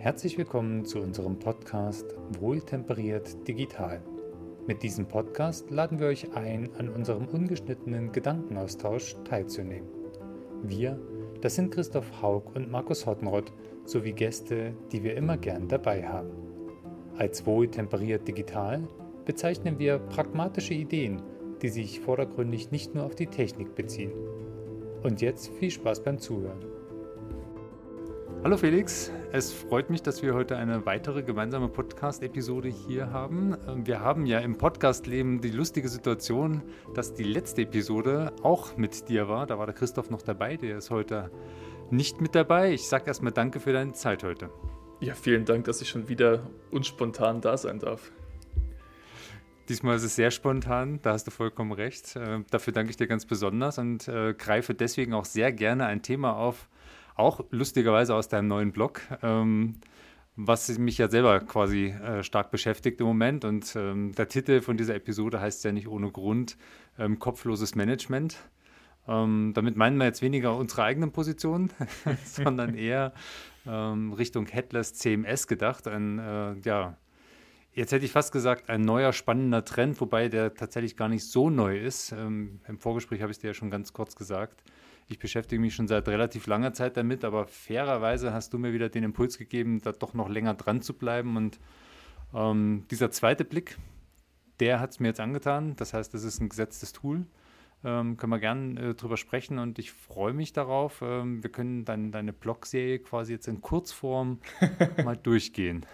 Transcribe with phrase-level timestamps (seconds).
[0.00, 4.00] Herzlich willkommen zu unserem Podcast Wohltemperiert Digital.
[4.66, 9.90] Mit diesem Podcast laden wir euch ein, an unserem ungeschnittenen Gedankenaustausch teilzunehmen.
[10.62, 10.98] Wir,
[11.42, 13.52] das sind Christoph Haug und Markus Hottenrott
[13.84, 16.30] sowie Gäste, die wir immer gern dabei haben.
[17.18, 18.88] Als Wohltemperiert Digital
[19.26, 21.20] bezeichnen wir pragmatische Ideen,
[21.60, 24.12] die sich vordergründig nicht nur auf die Technik beziehen.
[25.02, 26.79] Und jetzt viel Spaß beim Zuhören.
[28.42, 33.54] Hallo Felix, es freut mich, dass wir heute eine weitere gemeinsame Podcast-Episode hier haben.
[33.68, 36.62] Ähm, wir haben ja im Podcast-Leben die lustige Situation,
[36.94, 39.46] dass die letzte Episode auch mit dir war.
[39.46, 41.30] Da war der Christoph noch dabei, der ist heute
[41.90, 42.72] nicht mit dabei.
[42.72, 44.48] Ich sage erstmal Danke für deine Zeit heute.
[45.00, 48.10] Ja, vielen Dank, dass ich schon wieder unspontan da sein darf.
[49.68, 52.16] Diesmal ist es sehr spontan, da hast du vollkommen recht.
[52.16, 56.00] Äh, dafür danke ich dir ganz besonders und äh, greife deswegen auch sehr gerne ein
[56.00, 56.70] Thema auf,
[57.14, 59.76] auch lustigerweise aus deinem neuen Blog, ähm,
[60.36, 63.44] was mich ja selber quasi äh, stark beschäftigt im Moment.
[63.44, 66.56] Und ähm, der Titel von dieser Episode heißt ja nicht ohne Grund
[66.98, 68.38] ähm, Kopfloses Management.
[69.08, 71.70] Ähm, damit meinen wir jetzt weniger unsere eigenen Positionen,
[72.24, 73.12] sondern eher
[73.66, 75.88] ähm, Richtung Headless CMS gedacht.
[75.88, 76.96] Ein, äh, ja,
[77.72, 81.50] jetzt hätte ich fast gesagt, ein neuer spannender Trend, wobei der tatsächlich gar nicht so
[81.50, 82.12] neu ist.
[82.12, 84.62] Ähm, Im Vorgespräch habe ich es dir ja schon ganz kurz gesagt.
[85.10, 88.88] Ich beschäftige mich schon seit relativ langer Zeit damit, aber fairerweise hast du mir wieder
[88.88, 91.36] den Impuls gegeben, da doch noch länger dran zu bleiben.
[91.36, 91.58] Und
[92.32, 93.76] ähm, dieser zweite Blick,
[94.60, 95.74] der hat es mir jetzt angetan.
[95.74, 97.26] Das heißt, das ist ein gesetztes Tool.
[97.82, 101.02] Ähm, können wir gerne äh, drüber sprechen und ich freue mich darauf.
[101.02, 104.38] Ähm, wir können dann deine Blog-Serie quasi jetzt in Kurzform
[105.04, 105.86] mal durchgehen.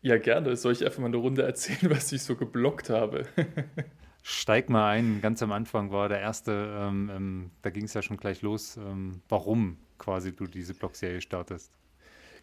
[0.00, 0.56] Ja, gerne.
[0.56, 3.26] Soll ich einfach mal eine Runde erzählen, was ich so geblockt habe?
[4.26, 5.20] steig mal ein.
[5.20, 8.76] Ganz am Anfang war der erste, ähm, ähm, da ging es ja schon gleich los,
[8.76, 11.70] ähm, warum quasi du diese Blogserie startest.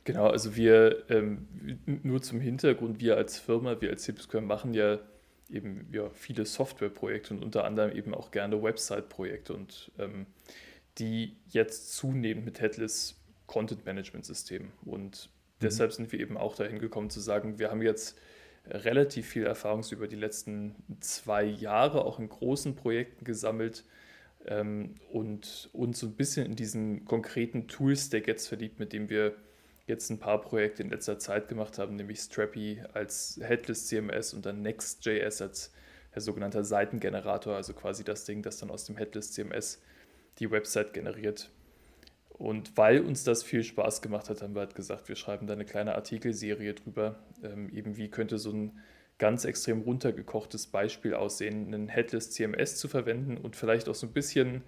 [0.05, 1.45] Genau, also wir, ähm,
[1.85, 4.99] nur zum Hintergrund, wir als Firma, wir als Cipsquare machen ja
[5.49, 10.25] eben ja, viele Softwareprojekte und unter anderem eben auch gerne Website-Projekte und ähm,
[10.99, 14.71] die jetzt zunehmend mit Headless Content Management System.
[14.85, 15.29] Und
[15.59, 15.65] mhm.
[15.65, 18.17] deshalb sind wir eben auch dahin gekommen zu sagen, wir haben jetzt
[18.65, 23.83] relativ viel Erfahrung über die letzten zwei Jahre auch in großen Projekten gesammelt
[24.45, 29.35] ähm, und uns so ein bisschen in diesen konkreten Tool-Stack jetzt verliebt, mit dem wir
[29.85, 34.45] jetzt ein paar Projekte in letzter Zeit gemacht haben, nämlich Strappy als Headless CMS und
[34.45, 35.73] dann Next.js als
[36.13, 39.81] der sogenannte Seitengenerator, also quasi das Ding, das dann aus dem Headless CMS
[40.39, 41.49] die Website generiert.
[42.29, 45.53] Und weil uns das viel Spaß gemacht hat, haben wir halt gesagt, wir schreiben da
[45.53, 47.19] eine kleine Artikelserie drüber.
[47.43, 48.79] Ähm, eben wie könnte so ein
[49.19, 54.13] ganz extrem runtergekochtes Beispiel aussehen, einen Headless CMS zu verwenden und vielleicht auch so ein
[54.13, 54.63] bisschen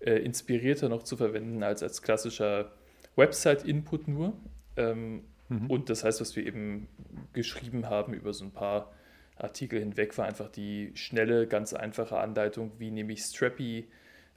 [0.00, 2.72] äh, inspirierter noch zu verwenden als als klassischer
[3.16, 4.34] Website-Input nur.
[4.76, 5.70] Ähm, mhm.
[5.70, 6.88] Und das heißt, was wir eben
[7.32, 8.92] geschrieben haben über so ein paar
[9.36, 13.88] Artikel hinweg, war einfach die schnelle, ganz einfache Anleitung, wie nehme ich Strappy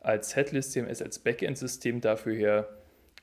[0.01, 2.69] als Headless CMS, als Backend-System dafür her,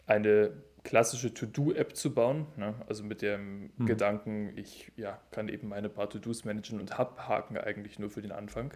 [0.06, 0.53] eine
[0.87, 2.47] klassische To-Do-App zu bauen.
[2.57, 2.75] Ne?
[2.87, 3.87] Also mit dem mhm.
[3.87, 8.31] Gedanken, ich ja, kann eben meine paar To-Dos managen und abhaken eigentlich nur für den
[8.31, 8.73] Anfang.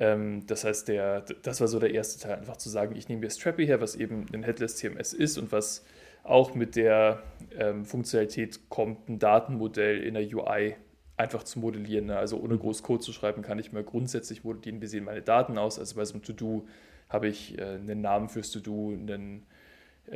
[0.00, 3.20] Ähm, das heißt, der, das war so der erste Teil, einfach zu sagen, ich nehme
[3.20, 5.84] mir Strappy her, was eben ein Headless CMS ist und was
[6.24, 7.22] auch mit der
[7.58, 10.76] ähm, Funktionalität kommt, ein Datenmodell in der UI
[11.18, 12.06] einfach zu modellieren.
[12.06, 12.16] Ne?
[12.16, 12.60] Also ohne mhm.
[12.60, 15.78] groß Code zu schreiben, kann ich mal grundsätzlich modellieren, wie sehen meine Daten aus.
[15.78, 16.66] Also bei so einem To-Do
[17.10, 19.44] habe ich äh, einen Namen fürs To-Do, einen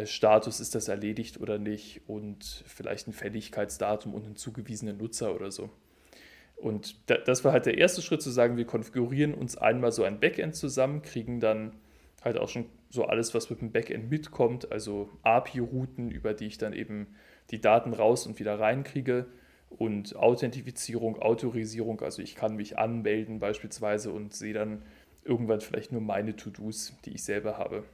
[0.04, 5.50] Status, ist das erledigt oder nicht und vielleicht ein Fälligkeitsdatum und einen zugewiesenen Nutzer oder
[5.50, 5.70] so.
[6.56, 10.20] Und das war halt der erste Schritt zu sagen, wir konfigurieren uns einmal so ein
[10.20, 11.72] Backend zusammen, kriegen dann
[12.24, 16.58] halt auch schon so alles, was mit dem Backend mitkommt, also API-Routen, über die ich
[16.58, 17.08] dann eben
[17.50, 19.26] die Daten raus und wieder reinkriege
[19.68, 24.82] und Authentifizierung, Autorisierung, also ich kann mich anmelden beispielsweise und sehe dann
[25.24, 27.84] irgendwann vielleicht nur meine To-Dos, die ich selber habe.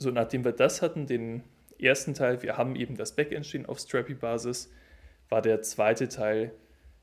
[0.00, 1.42] So, nachdem wir das hatten, den
[1.78, 4.72] ersten Teil, wir haben eben das Backend stehen auf Strappy-Basis,
[5.28, 6.52] war der zweite Teil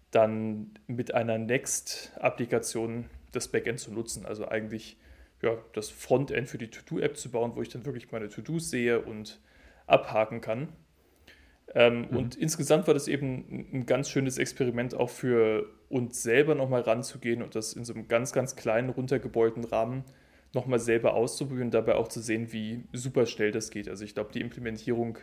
[0.10, 4.26] dann mit einer Next-Applikation das Backend zu nutzen.
[4.26, 4.98] Also eigentlich
[5.44, 9.00] ja, das Frontend für die To-Do-App zu bauen, wo ich dann wirklich meine To-Dos sehe
[9.00, 9.40] und
[9.86, 10.70] abhaken kann.
[11.76, 12.18] Ähm, mhm.
[12.18, 17.44] Und insgesamt war das eben ein ganz schönes Experiment auch für uns selber nochmal ranzugehen
[17.44, 20.04] und das in so einem ganz, ganz kleinen, runtergebeulten Rahmen
[20.58, 23.88] nochmal selber auszuprobieren und dabei auch zu sehen, wie super schnell das geht.
[23.88, 25.20] Also ich glaube, die Implementierung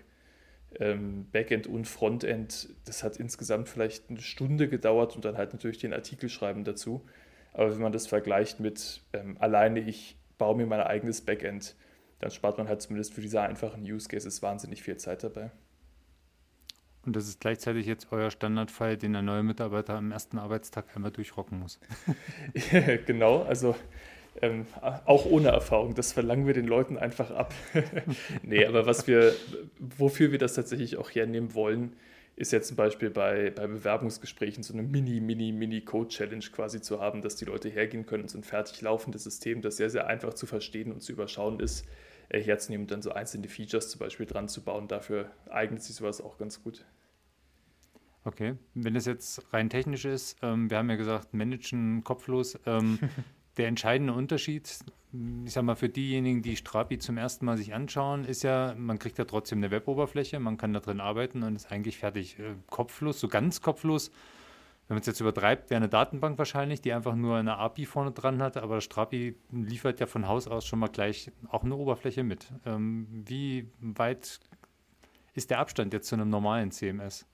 [0.79, 5.79] ähm, Backend und Frontend, das hat insgesamt vielleicht eine Stunde gedauert und dann halt natürlich
[5.79, 7.05] den Artikel schreiben dazu.
[7.53, 11.77] Aber wenn man das vergleicht mit ähm, alleine ich baue mir mein eigenes Backend,
[12.19, 15.51] dann spart man halt zumindest für diese einfachen Use Cases wahnsinnig viel Zeit dabei.
[17.05, 21.11] Und das ist gleichzeitig jetzt euer Standardfall, den ein neuer Mitarbeiter am ersten Arbeitstag einmal
[21.11, 21.79] durchrocken muss.
[23.07, 23.77] genau, also
[24.45, 24.67] ähm,
[25.05, 25.95] auch ohne Erfahrung.
[25.95, 27.55] Das verlangen wir den Leuten einfach ab.
[28.43, 29.35] nee, aber was wir,
[29.79, 31.97] wofür wir das tatsächlich auch hernehmen wollen,
[32.37, 37.23] ist jetzt zum Beispiel bei, bei Bewerbungsgesprächen so eine Mini, Mini, Mini-Code-Challenge quasi zu haben,
[37.23, 40.47] dass die Leute hergehen können, so ein fertig laufendes System, das sehr, sehr einfach zu
[40.47, 41.87] verstehen und zu überschauen ist,
[42.29, 44.89] äh, herzunehmen und dann so einzelne Features zum Beispiel dran zu bauen.
[44.89, 46.85] Dafür eignet sich sowas auch ganz gut.
[48.25, 52.59] Okay, wenn es jetzt rein technisch ist, ähm, wir haben ja gesagt, managen kopflos.
[52.67, 52.99] Ähm,
[53.57, 54.69] der entscheidende Unterschied,
[55.45, 58.99] ich sag mal, für diejenigen, die Strapi zum ersten Mal sich anschauen, ist ja, man
[58.99, 62.39] kriegt ja trotzdem eine Weboberfläche, man kann da drin arbeiten und ist eigentlich fertig.
[62.39, 64.11] Äh, kopflos, so ganz kopflos,
[64.89, 68.13] wenn man es jetzt übertreibt, wäre eine Datenbank wahrscheinlich, die einfach nur eine API vorne
[68.13, 72.23] dran hat, aber Strapi liefert ja von Haus aus schon mal gleich auch eine Oberfläche
[72.23, 72.53] mit.
[72.67, 74.41] Ähm, wie weit
[75.33, 77.27] ist der Abstand jetzt zu einem normalen CMS?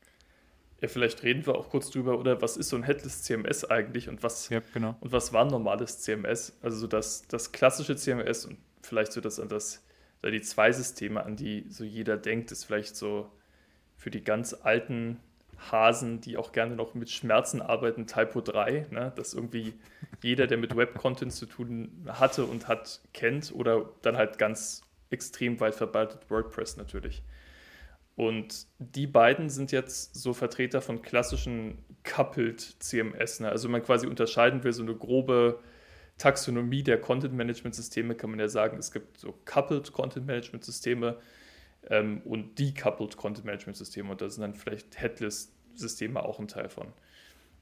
[0.80, 4.08] Ja, vielleicht reden wir auch kurz drüber, oder was ist so ein Headless CMS eigentlich
[4.08, 4.96] und was, ja, genau.
[5.00, 6.58] und was war ein normales CMS?
[6.62, 9.84] Also so das, das klassische CMS und vielleicht so das an das,
[10.24, 13.30] die zwei Systeme, an die so jeder denkt, ist vielleicht so
[13.96, 15.18] für die ganz alten
[15.70, 19.12] Hasen, die auch gerne noch mit Schmerzen arbeiten, Typo 3, ne?
[19.16, 19.74] das irgendwie
[20.22, 25.60] jeder, der mit Web-Content zu tun hatte und hat, kennt oder dann halt ganz extrem
[25.60, 27.22] weit verbreitet WordPress natürlich.
[28.20, 33.40] Und die beiden sind jetzt so Vertreter von klassischen Coupled CMS.
[33.40, 33.48] Ne?
[33.48, 35.60] Also man quasi unterscheiden will, so eine grobe
[36.18, 40.66] Taxonomie der Content Management Systeme kann man ja sagen, es gibt so Coupled Content Management
[40.66, 41.16] Systeme
[41.88, 46.46] ähm, und Decoupled Content Management Systeme und da sind dann vielleicht Headless Systeme auch ein
[46.46, 46.88] Teil von.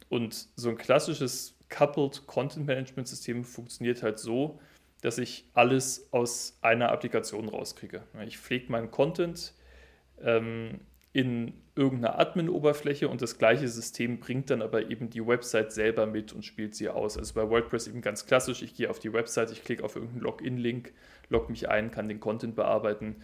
[0.09, 4.59] Und so ein klassisches Coupled Content Management System funktioniert halt so,
[5.03, 8.03] dass ich alles aus einer Applikation rauskriege.
[8.27, 9.55] Ich pflege meinen Content,
[10.23, 10.81] ähm,
[11.13, 16.33] in irgendeiner Admin-Oberfläche und das gleiche System bringt dann aber eben die Website selber mit
[16.33, 17.17] und spielt sie aus.
[17.17, 20.23] Also bei WordPress eben ganz klassisch, ich gehe auf die Website, ich klicke auf irgendeinen
[20.23, 20.93] Login-Link,
[21.29, 23.17] logge mich ein, kann den Content bearbeiten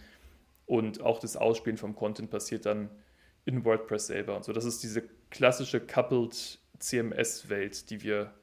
[0.65, 2.89] und auch das Ausspielen vom Content passiert dann
[3.45, 4.35] in WordPress selber.
[4.35, 8.33] Und so, das ist diese klassische Coupled CMS-Welt, die wir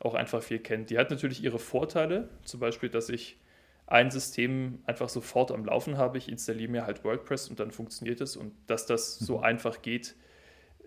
[0.00, 0.86] auch einfach viel kennen.
[0.86, 3.38] Die hat natürlich ihre Vorteile, zum Beispiel, dass ich
[3.86, 6.18] ein System einfach sofort am Laufen habe.
[6.18, 8.36] Ich installiere mir halt WordPress und dann funktioniert es.
[8.36, 9.44] Und dass das so mhm.
[9.44, 10.16] einfach geht,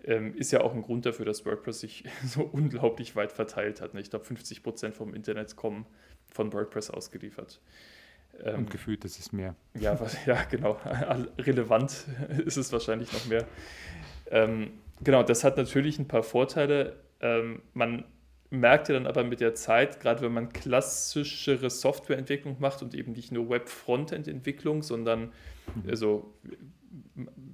[0.04, 3.94] ähm, ist ja auch ein Grund dafür, dass WordPress sich so unglaublich weit verteilt hat.
[3.94, 5.86] Ich glaube, 50 Prozent vom Internet kommen
[6.30, 7.60] von WordPress ausgeliefert.
[8.42, 9.56] Ähm, und gefühlt ist es mehr.
[9.78, 10.78] Ja, ja, genau.
[11.38, 12.06] Relevant
[12.44, 13.46] ist es wahrscheinlich noch mehr.
[14.30, 16.96] Ähm, genau, das hat natürlich ein paar Vorteile.
[17.20, 18.04] Ähm, man
[18.50, 23.12] merkt ihr dann aber mit der Zeit, gerade wenn man klassischere Softwareentwicklung macht und eben
[23.12, 25.32] nicht nur Web-Frontend-Entwicklung, sondern
[25.74, 25.88] mhm.
[25.88, 26.34] also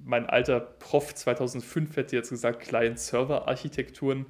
[0.03, 4.25] mein alter Prof 2005 hätte jetzt gesagt Client-Server-Architekturen,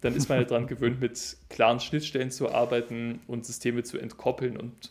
[0.00, 4.56] dann ist man ja daran gewöhnt, mit klaren Schnittstellen zu arbeiten und Systeme zu entkoppeln
[4.56, 4.90] und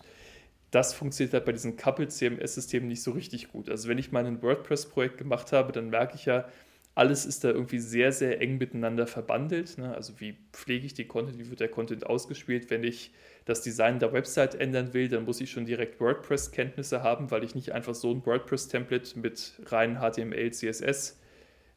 [0.72, 3.70] das funktioniert halt bei diesen Coupled CMS-Systemen nicht so richtig gut.
[3.70, 6.46] Also wenn ich mal ein WordPress-Projekt gemacht habe, dann merke ich ja,
[6.96, 9.78] alles ist da irgendwie sehr, sehr eng miteinander verbandelt.
[9.78, 9.94] Ne?
[9.94, 12.70] Also wie pflege ich den Content, wie wird der Content ausgespielt?
[12.70, 13.12] Wenn ich
[13.44, 17.54] das Design der Website ändern will, dann muss ich schon direkt WordPress-Kenntnisse haben, weil ich
[17.54, 21.20] nicht einfach so ein WordPress-Template mit reinen HTML, CSS,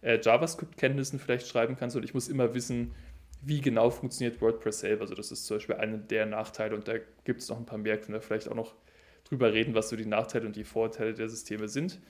[0.03, 2.95] äh, JavaScript-Kenntnissen vielleicht schreiben kann, sondern ich muss immer wissen,
[3.43, 5.03] wie genau funktioniert WordPress selber.
[5.03, 6.95] Also das ist zum Beispiel einer der Nachteile und da
[7.25, 8.75] gibt es noch ein paar mehr, können wir vielleicht auch noch
[9.25, 12.01] drüber reden, was so die Nachteile und die Vorteile der Systeme sind.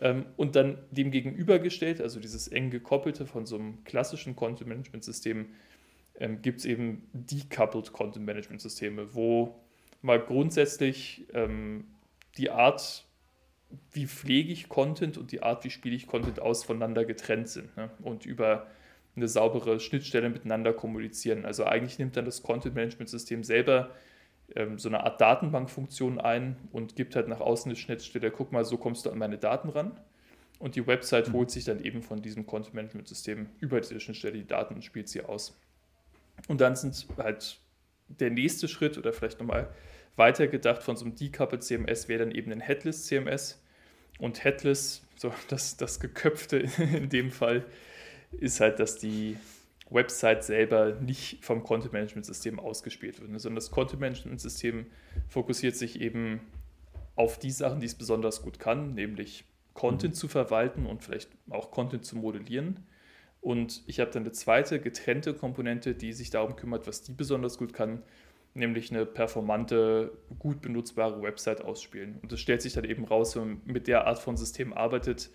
[0.00, 5.04] Ähm, und dann dem gegenübergestellt, also dieses eng gekoppelte von so einem klassischen Content Management
[5.04, 5.46] System,
[6.18, 9.60] ähm, gibt es eben decoupled Content Management Systeme, wo
[10.02, 11.84] mal grundsätzlich ähm,
[12.36, 13.06] die Art,
[13.92, 17.76] wie pflege ich Content und die Art, wie spiele ich Content aus, voneinander getrennt sind
[17.76, 17.90] ne?
[18.02, 18.66] und über
[19.14, 21.44] eine saubere Schnittstelle miteinander kommunizieren.
[21.44, 23.90] Also eigentlich nimmt dann das Content Management System selber
[24.56, 28.64] ähm, so eine Art Datenbankfunktion ein und gibt halt nach außen eine Schnittstelle, guck mal,
[28.64, 29.98] so kommst du an meine Daten ran.
[30.58, 31.32] Und die Website mhm.
[31.32, 34.84] holt sich dann eben von diesem Content Management System über diese Schnittstelle die Daten und
[34.84, 35.58] spielt sie aus.
[36.48, 37.58] Und dann sind halt
[38.08, 39.72] der nächste Schritt oder vielleicht nochmal
[40.16, 43.60] weiter gedacht von so einem Decoupled CMS wäre dann eben ein Headless CMS.
[44.18, 47.64] Und Headless, so das, das Geköpfte in dem Fall,
[48.32, 49.36] ist halt, dass die
[49.92, 54.86] Website selber nicht vom Content Management System ausgespielt wird, sondern das Content Management System
[55.28, 56.40] fokussiert sich eben
[57.14, 59.44] auf die Sachen, die es besonders gut kann, nämlich
[59.74, 60.18] Content mhm.
[60.18, 62.80] zu verwalten und vielleicht auch Content zu modellieren.
[63.40, 67.58] Und ich habe dann eine zweite getrennte Komponente, die sich darum kümmert, was die besonders
[67.58, 68.02] gut kann,
[68.54, 72.18] nämlich eine performante, gut benutzbare Website ausspielen.
[72.22, 75.30] Und das stellt sich dann eben raus, wenn man mit der Art von System arbeitet,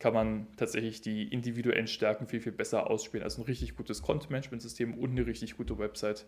[0.00, 4.94] kann man tatsächlich die individuellen Stärken viel, viel besser ausspielen als ein richtig gutes Content-Management-System
[4.94, 6.26] und eine richtig gute Website,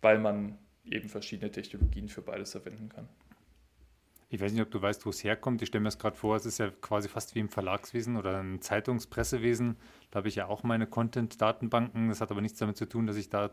[0.00, 3.08] weil man eben verschiedene Technologien für beides verwenden kann.
[4.30, 5.60] Ich weiß nicht, ob du weißt, wo es herkommt.
[5.60, 8.40] Ich stelle mir das gerade vor, es ist ja quasi fast wie im Verlagswesen oder
[8.40, 9.76] im Zeitungspressewesen.
[10.10, 12.08] Da habe ich ja auch meine Content-Datenbanken.
[12.08, 13.50] Das hat aber nichts damit zu tun, dass ich da,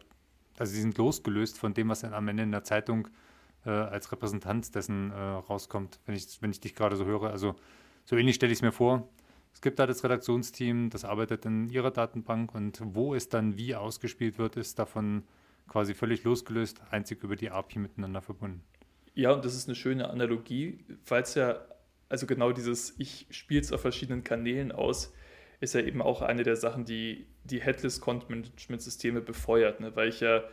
[0.58, 3.10] also sie sind losgelöst von dem, was dann am Ende in der Zeitung
[3.66, 7.30] äh, als Repräsentanz dessen äh, rauskommt, wenn ich, wenn ich dich gerade so höre.
[7.30, 7.56] Also
[8.06, 9.10] so ähnlich stelle ich es mir vor.
[9.54, 13.76] Es gibt da das Redaktionsteam, das arbeitet in ihrer Datenbank und wo es dann wie
[13.76, 15.24] ausgespielt wird, ist davon
[15.68, 18.64] quasi völlig losgelöst, einzig über die API miteinander verbunden.
[19.14, 21.60] Ja, und das ist eine schöne Analogie, weil es ja,
[22.08, 25.14] also genau dieses, ich spiele es auf verschiedenen Kanälen aus,
[25.60, 29.96] ist ja eben auch eine der Sachen, die die Headless-Content-Management-Systeme befeuert, ne?
[29.96, 30.44] weil ich ja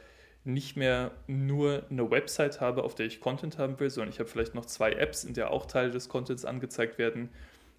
[0.45, 4.29] nicht mehr nur eine Website habe, auf der ich Content haben will, sondern ich habe
[4.29, 7.31] vielleicht noch zwei Apps, in der auch Teile des Contents angezeigt werden.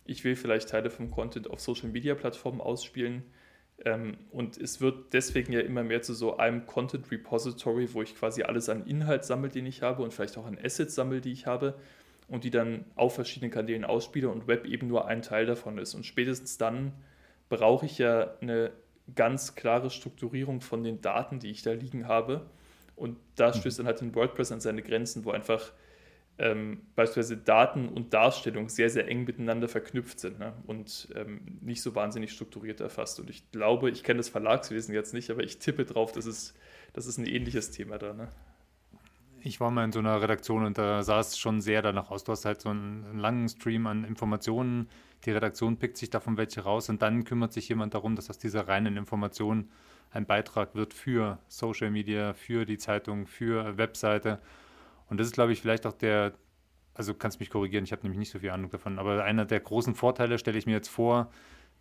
[0.08, 3.24] Ich will vielleicht Teile vom Content auf Social-Media-Plattformen ausspielen.
[3.86, 8.16] Ähm, und es wird deswegen ja immer mehr zu so einem Content Repository, wo ich
[8.16, 11.32] quasi alles an Inhalt sammle, den ich habe und vielleicht auch an Assets sammle, die
[11.32, 11.76] ich habe
[12.28, 15.94] und die dann auf verschiedenen Kanälen ausspiele und Web eben nur ein Teil davon ist.
[15.94, 16.94] Und spätestens dann
[17.50, 18.72] brauche ich ja eine
[19.16, 22.50] ganz klare Strukturierung von den Daten, die ich da liegen habe.
[22.96, 23.54] Und da mhm.
[23.54, 25.72] stößt dann halt in WordPress an seine Grenzen, wo einfach
[26.39, 30.53] ähm, beispielsweise Daten und Darstellung sehr, sehr eng miteinander verknüpft sind ne?
[30.67, 33.20] und ähm, nicht so wahnsinnig strukturiert erfasst.
[33.20, 36.53] Und ich glaube, ich kenne das Verlagswesen jetzt nicht, aber ich tippe drauf, dass es,
[36.94, 38.13] das ist ein ähnliches Thema da.
[38.13, 38.29] Ne?
[39.41, 42.24] Ich war mal in so einer Redaktion und da sah es schon sehr danach aus.
[42.24, 44.89] Du hast halt so einen, einen langen Stream an Informationen.
[45.25, 48.38] Die Redaktion pickt sich davon welche raus und dann kümmert sich jemand darum, dass aus
[48.38, 49.70] dieser reinen Information
[50.12, 54.39] ein Beitrag wird für Social Media, für die Zeitung, für Webseite
[55.10, 56.34] und das ist, glaube ich, vielleicht auch der,
[56.94, 59.60] also kannst mich korrigieren, ich habe nämlich nicht so viel Ahnung davon, aber einer der
[59.60, 61.30] großen Vorteile stelle ich mir jetzt vor,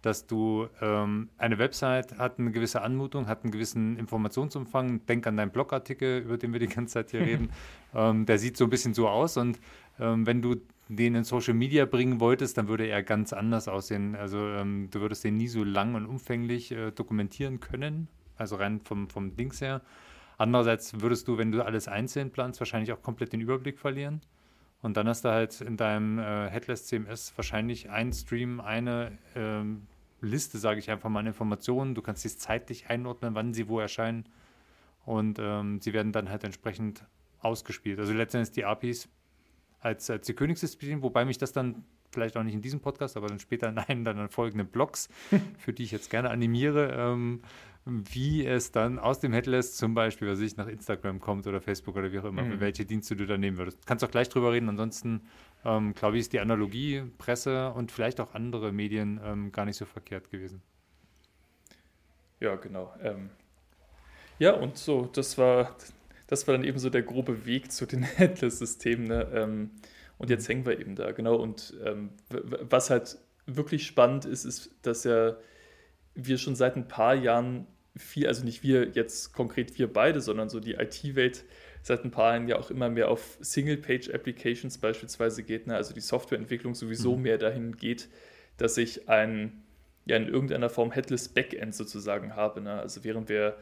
[0.02, 5.04] dass du ähm, eine Website hat eine gewisse Anmutung, hat einen gewissen Informationsumfang.
[5.06, 7.50] Denk an deinen Blogartikel, über den wir die ganze Zeit hier reden.
[7.94, 9.58] Ähm, der sieht so ein bisschen so aus und
[9.98, 10.56] ähm, wenn du
[10.88, 14.14] den in Social Media bringen wolltest, dann würde er ganz anders aussehen.
[14.14, 18.06] Also ähm, du würdest den nie so lang und umfänglich äh, dokumentieren können,
[18.36, 19.82] also rein vom, vom Dings her.
[20.38, 24.20] Andererseits würdest du, wenn du alles einzeln planst, wahrscheinlich auch komplett den Überblick verlieren.
[24.82, 29.86] Und dann hast du halt in deinem äh, Headless CMS wahrscheinlich ein Stream, eine ähm,
[30.20, 31.94] Liste, sage ich einfach mal, an Informationen.
[31.94, 34.28] Du kannst dies zeitlich einordnen, wann sie wo erscheinen.
[35.04, 37.04] Und ähm, sie werden dann halt entsprechend
[37.40, 37.98] ausgespielt.
[37.98, 39.08] Also letztendlich die APIs
[39.80, 43.28] als, als die Königsdisziplin, wobei mich das dann vielleicht auch nicht in diesem Podcast, aber
[43.28, 45.08] dann später in einem dann folgenden Blogs,
[45.58, 47.42] für die ich jetzt gerne animiere, ähm,
[47.86, 51.94] wie es dann aus dem Headless zum Beispiel, was ich nach Instagram kommt oder Facebook
[51.96, 52.58] oder wie auch immer, mhm.
[52.58, 53.86] welche Dienste du da nehmen würdest.
[53.86, 54.68] Kannst auch gleich drüber reden.
[54.68, 55.22] Ansonsten
[55.64, 59.76] ähm, glaube ich, ist die Analogie Presse und vielleicht auch andere Medien ähm, gar nicht
[59.76, 60.62] so verkehrt gewesen.
[62.40, 62.92] Ja, genau.
[63.00, 63.30] Ähm,
[64.40, 65.76] ja, und so, das war,
[66.26, 69.06] das war dann eben so der grobe Weg zu den Headless-Systemen.
[69.06, 69.30] Ne?
[69.32, 69.70] Ähm,
[70.18, 71.36] und jetzt hängen wir eben da, genau.
[71.36, 73.16] Und ähm, was halt
[73.46, 75.36] wirklich spannend ist, ist, dass ja
[76.16, 77.66] wir schon seit ein paar Jahren
[77.96, 81.44] viel, also nicht wir jetzt konkret wir beide, sondern so die IT-Welt
[81.82, 85.76] seit ein paar Jahren ja auch immer mehr auf Single-Page-Applications beispielsweise geht, ne?
[85.76, 87.22] also die Softwareentwicklung sowieso mhm.
[87.22, 88.08] mehr dahin geht,
[88.56, 89.62] dass ich ein,
[90.04, 92.60] ja in irgendeiner Form Headless Backend sozusagen habe.
[92.60, 92.72] Ne?
[92.72, 93.56] Also während wir,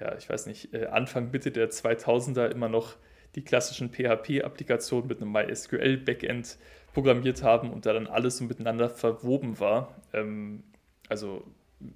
[0.00, 2.96] ja, ich weiß nicht, äh, Anfang, Mitte der 2000er immer noch
[3.36, 6.58] die klassischen PHP-Applikationen mit einem MySQL-Backend
[6.92, 9.94] programmiert haben und da dann alles so miteinander verwoben war.
[10.12, 10.64] Ähm,
[11.08, 11.44] also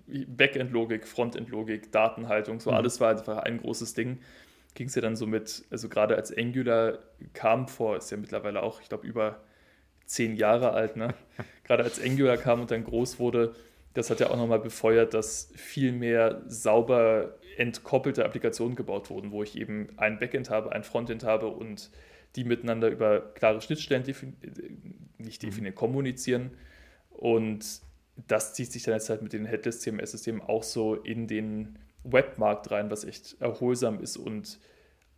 [0.06, 2.76] Backend-Logik, Frontend-Logik, Datenhaltung, so mhm.
[2.76, 4.18] alles war einfach ein großes Ding.
[4.74, 6.98] Ging es ja dann so mit, also gerade als Angular
[7.32, 9.40] kam vor, ist ja mittlerweile auch, ich glaube, über
[10.06, 11.14] zehn Jahre alt, ne?
[11.64, 13.54] gerade als Angular kam und dann groß wurde,
[13.94, 19.42] das hat ja auch nochmal befeuert, dass viel mehr sauber entkoppelte Applikationen gebaut wurden, wo
[19.42, 21.90] ich eben ein Backend habe, ein Frontend habe und
[22.34, 24.36] die miteinander über klare Schnittstellen defin
[25.18, 25.46] nicht mhm.
[25.46, 26.50] definieren, kommunizieren.
[27.10, 27.80] Und
[28.16, 32.70] das zieht sich dann jetzt halt mit den Headless CMS-Systemen auch so in den Webmarkt
[32.70, 34.58] rein, was echt erholsam ist und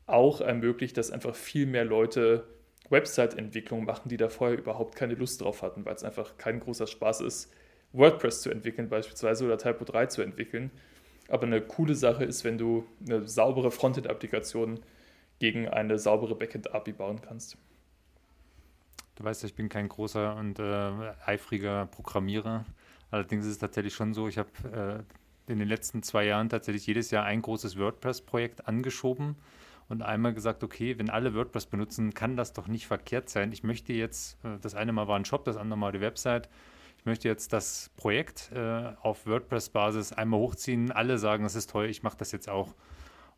[0.07, 2.47] auch ermöglicht, dass einfach viel mehr Leute
[2.89, 6.87] Website-Entwicklung machen, die da vorher überhaupt keine Lust drauf hatten, weil es einfach kein großer
[6.87, 7.53] Spaß ist,
[7.93, 10.71] WordPress zu entwickeln beispielsweise oder Typo 3 zu entwickeln.
[11.29, 14.81] Aber eine coole Sache ist, wenn du eine saubere Frontend-Applikation
[15.41, 17.59] gegen eine saubere Backend-API bauen kannst.
[19.17, 22.65] Du weißt, ich bin kein großer und äh, eifriger Programmierer.
[23.11, 25.05] Allerdings ist es tatsächlich schon so, ich habe
[25.49, 29.37] äh, in den letzten zwei Jahren tatsächlich jedes Jahr ein großes WordPress-Projekt angeschoben
[29.89, 33.53] und einmal gesagt, okay, wenn alle WordPress benutzen, kann das doch nicht verkehrt sein.
[33.53, 36.49] Ich möchte jetzt, äh, das eine Mal war ein Shop, das andere Mal die Website.
[36.99, 40.91] Ich möchte jetzt das Projekt äh, auf WordPress-Basis einmal hochziehen.
[40.91, 42.75] Alle sagen, das ist toll, ich mache das jetzt auch.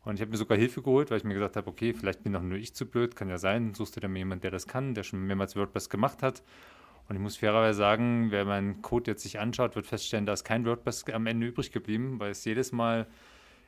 [0.03, 2.35] Und ich habe mir sogar Hilfe geholt, weil ich mir gesagt habe, okay, vielleicht bin
[2.35, 3.73] auch nur ich zu blöd, kann ja sein.
[3.75, 6.41] Suchst du da mir jemand, der das kann, der schon mehrmals WordPress gemacht hat.
[7.09, 10.43] Und ich muss fairerweise sagen, wer meinen Code jetzt sich anschaut, wird feststellen, da ist
[10.43, 13.07] kein WordPress am Ende übrig geblieben, weil es jedes Mal,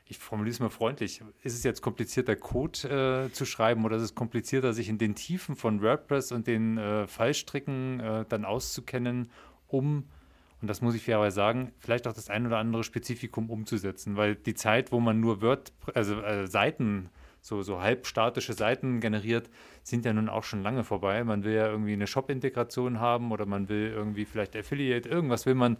[0.06, 4.02] ich formuliere es mal freundlich, ist es jetzt komplizierter Code äh, zu schreiben oder ist
[4.02, 9.30] es komplizierter, sich in den Tiefen von WordPress und den äh, Fallstricken äh, dann auszukennen,
[9.66, 10.04] um
[10.60, 14.36] und das muss ich fairerweise sagen, vielleicht auch das ein oder andere Spezifikum umzusetzen, weil
[14.36, 17.10] die Zeit, wo man nur Word, also äh, Seiten,
[17.42, 19.50] so, so halbstatische Seiten generiert,
[19.82, 21.22] sind ja nun auch schon lange vorbei.
[21.24, 25.56] Man will ja irgendwie eine Shop-Integration haben oder man will irgendwie vielleicht Affiliate, irgendwas will
[25.56, 25.76] man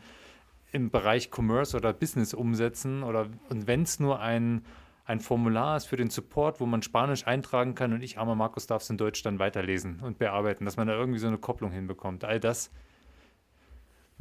[0.73, 4.65] im Bereich Commerce oder Business umsetzen oder und wenn es nur ein,
[5.05, 8.67] ein Formular ist für den Support, wo man Spanisch eintragen kann und ich, armer Markus,
[8.67, 11.71] darf es in Deutsch dann weiterlesen und bearbeiten, dass man da irgendwie so eine Kopplung
[11.71, 12.25] hinbekommt.
[12.25, 12.71] All das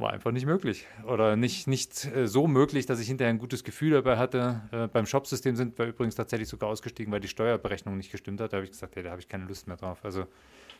[0.02, 0.86] war einfach nicht möglich.
[1.06, 4.60] Oder nicht, nicht äh, so möglich, dass ich hinterher ein gutes Gefühl dabei hatte.
[4.72, 8.52] Äh, beim Shopsystem sind wir übrigens tatsächlich sogar ausgestiegen, weil die Steuerberechnung nicht gestimmt hat.
[8.52, 10.04] Da habe ich gesagt, hey, da habe ich keine Lust mehr drauf.
[10.04, 10.26] Also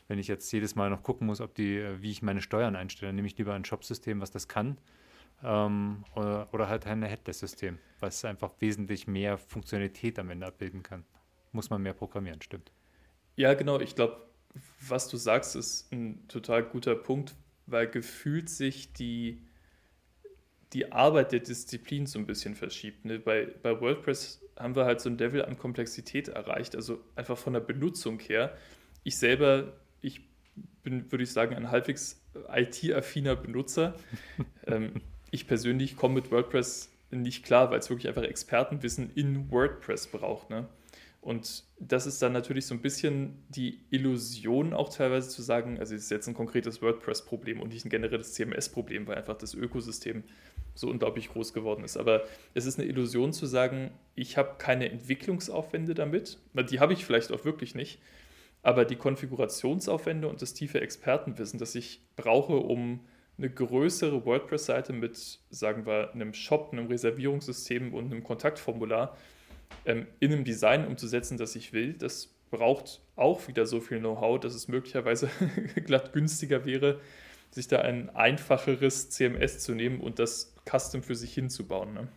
[0.09, 2.77] wenn ich jetzt jedes Mal noch gucken muss, ob die, äh, wie ich meine Steuern
[2.77, 4.77] einstelle, nehme ich lieber ein Shopsystem, was das kann.
[5.43, 11.05] Ähm, oder, oder, halt ein Headless-System, was einfach wesentlich mehr Funktionalität am Ende abbilden kann.
[11.53, 12.71] Muss man mehr programmieren, stimmt.
[13.37, 13.81] Ja, genau.
[13.81, 14.25] Ich glaube,
[14.81, 17.35] was du sagst, ist ein total guter Punkt,
[17.67, 19.43] weil gefühlt sich die,
[20.73, 23.05] die Arbeit der Disziplin so ein bisschen verschiebt.
[23.05, 23.19] Ne?
[23.19, 27.53] Bei, bei WordPress haben wir halt so ein Level an Komplexität erreicht, also einfach von
[27.53, 28.57] der Benutzung her.
[29.05, 30.21] Ich selber, ich
[30.83, 32.21] bin, würde ich sagen, ein halbwegs
[32.53, 33.95] IT-affiner Benutzer.
[34.67, 35.01] ähm,
[35.31, 40.51] ich persönlich komme mit WordPress nicht klar, weil es wirklich einfach Expertenwissen in WordPress braucht.
[40.51, 40.69] Ne?
[41.23, 45.95] Und das ist dann natürlich so ein bisschen die Illusion auch teilweise zu sagen, also
[45.95, 50.25] es ist jetzt ein konkretes WordPress-Problem und nicht ein generelles CMS-Problem, weil einfach das Ökosystem
[50.75, 51.97] so unglaublich groß geworden ist.
[51.97, 56.39] Aber es ist eine Illusion zu sagen, ich habe keine Entwicklungsaufwände damit.
[56.71, 58.01] Die habe ich vielleicht auch wirklich nicht.
[58.65, 62.99] Aber die Konfigurationsaufwände und das tiefe Expertenwissen, das ich brauche, um
[63.39, 69.17] eine größere WordPress-Seite mit, sagen wir, einem Shop, einem Reservierungssystem und einem Kontaktformular
[69.85, 74.39] ähm, in einem Design umzusetzen, das ich will, das braucht auch wieder so viel Know-how,
[74.39, 75.31] dass es möglicherweise
[75.87, 77.01] glatt günstiger wäre,
[77.51, 81.93] sich da ein einfacheres CMS zu nehmen und das Custom für sich hinzubauen.
[81.95, 82.09] Ne?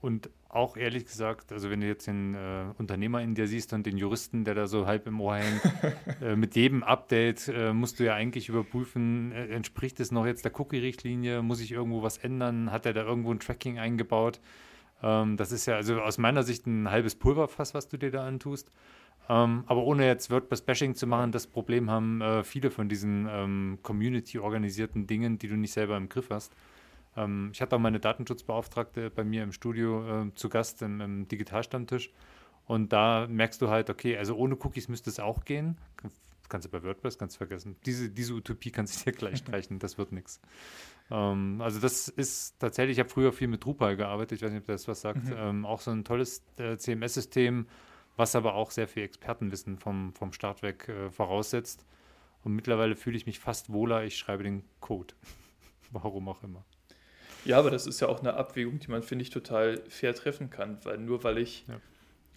[0.00, 3.84] Und auch ehrlich gesagt, also wenn du jetzt den äh, Unternehmer in dir siehst und
[3.84, 5.60] den Juristen, der da so halb im Ohr hängt,
[6.22, 10.44] äh, mit jedem Update äh, musst du ja eigentlich überprüfen, äh, entspricht es noch jetzt
[10.44, 14.40] der Cookie-Richtlinie, muss ich irgendwo was ändern, hat er da irgendwo ein Tracking eingebaut?
[15.02, 18.26] Ähm, das ist ja also aus meiner Sicht ein halbes Pulverfass, was du dir da
[18.26, 18.70] antust.
[19.28, 23.78] Ähm, aber ohne jetzt WordPress-Bashing zu machen, das Problem haben äh, viele von diesen ähm,
[23.82, 26.54] community-organisierten Dingen, die du nicht selber im Griff hast.
[27.16, 31.28] Ähm, ich hatte auch meine Datenschutzbeauftragte bei mir im Studio äh, zu Gast im, im
[31.28, 32.10] Digitalstammtisch.
[32.66, 35.76] Und da merkst du halt, okay, also ohne Cookies müsste es auch gehen.
[36.48, 37.76] Kannst du bei WordPress ganz vergessen.
[37.84, 40.40] Diese, diese Utopie kannst du dir gleich streichen, das wird nichts.
[41.10, 44.62] Ähm, also das ist tatsächlich, ich habe früher viel mit Drupal gearbeitet, ich weiß nicht,
[44.62, 45.24] ob das was sagt.
[45.24, 45.34] Mhm.
[45.36, 47.66] Ähm, auch so ein tolles äh, CMS-System,
[48.16, 51.84] was aber auch sehr viel Expertenwissen vom, vom Start weg äh, voraussetzt.
[52.44, 55.14] Und mittlerweile fühle ich mich fast wohler, ich schreibe den Code.
[55.90, 56.64] Warum auch immer.
[57.44, 60.50] Ja, aber das ist ja auch eine Abwägung, die man, finde ich, total fair treffen
[60.50, 61.80] kann, weil nur weil ich, ja.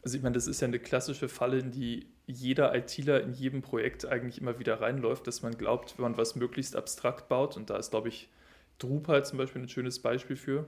[0.04, 3.62] also ich meine, das ist ja eine klassische Falle, in die jeder ITler in jedem
[3.62, 7.70] Projekt eigentlich immer wieder reinläuft, dass man glaubt, wenn man was möglichst abstrakt baut, und
[7.70, 8.30] da ist, glaube ich,
[8.82, 10.68] Drupal zum Beispiel ein schönes Beispiel für.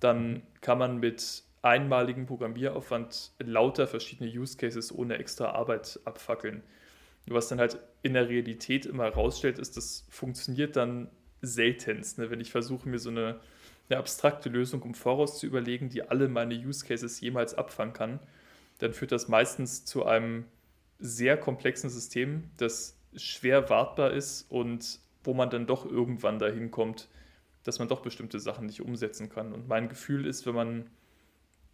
[0.00, 6.62] Dann kann man mit einmaligem Programmieraufwand lauter verschiedene Use Cases ohne extra Arbeit abfackeln.
[7.26, 11.08] Was dann halt in der Realität immer herausstellt, ist, das funktioniert dann
[11.42, 12.18] seltenst.
[12.18, 12.30] Ne?
[12.30, 13.40] Wenn ich versuche, mir so eine,
[13.88, 18.20] eine abstrakte Lösung im Voraus zu überlegen, die alle meine Use Cases jemals abfangen kann,
[18.78, 20.44] dann führt das meistens zu einem
[20.98, 27.08] sehr komplexen System, das schwer wartbar ist und wo man dann doch irgendwann dahin kommt,
[27.66, 29.52] dass man doch bestimmte Sachen nicht umsetzen kann.
[29.52, 30.82] Und mein Gefühl ist, wenn man,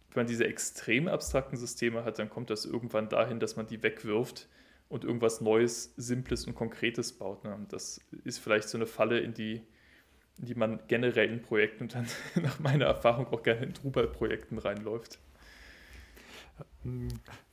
[0.09, 3.83] wenn man diese extrem abstrakten Systeme hat, dann kommt das irgendwann dahin, dass man die
[3.83, 4.49] wegwirft
[4.89, 7.43] und irgendwas Neues, Simples und Konkretes baut.
[7.43, 7.57] Ne?
[7.69, 9.61] Das ist vielleicht so eine Falle, in die,
[10.39, 12.07] in die man generell in Projekten und dann
[12.41, 15.19] nach meiner Erfahrung auch gerne in Drupal-Projekten reinläuft.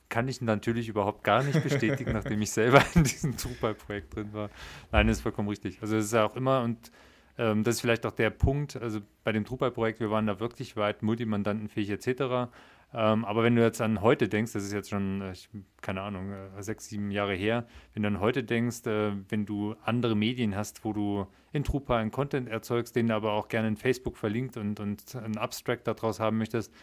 [0.09, 4.49] Kann ich natürlich überhaupt gar nicht bestätigen, nachdem ich selber in diesem Drupal-Projekt drin war.
[4.91, 5.79] Nein, das ist vollkommen richtig.
[5.81, 6.91] Also es ist ja auch immer und
[7.37, 10.75] ähm, das ist vielleicht auch der Punkt, also bei dem Drupal-Projekt, wir waren da wirklich
[10.75, 12.51] weit multimandantenfähig etc.
[12.93, 15.33] Ähm, aber wenn du jetzt an heute denkst, das ist jetzt schon, äh,
[15.81, 19.75] keine Ahnung, äh, sechs, sieben Jahre her, wenn du an heute denkst, äh, wenn du
[19.83, 23.69] andere Medien hast, wo du in Drupal einen Content erzeugst, den du aber auch gerne
[23.69, 26.73] in Facebook verlinkt und, und einen Abstract daraus haben möchtest,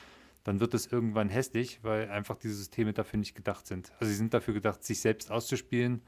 [0.44, 3.92] dann wird es irgendwann hässlich, weil einfach diese Systeme dafür nicht gedacht sind.
[4.00, 6.00] Also sie sind dafür gedacht, sich selbst auszuspielen.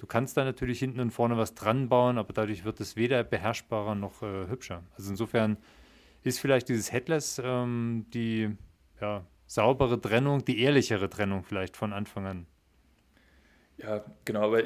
[0.00, 3.22] Du kannst da natürlich hinten und vorne was dran bauen, aber dadurch wird es weder
[3.22, 4.82] beherrschbarer noch äh, hübscher.
[4.96, 5.58] Also insofern
[6.22, 8.56] ist vielleicht dieses Headless ähm, die
[8.98, 12.46] ja, saubere Trennung, die ehrlichere Trennung vielleicht von Anfang an.
[13.76, 14.62] Ja, genau, aber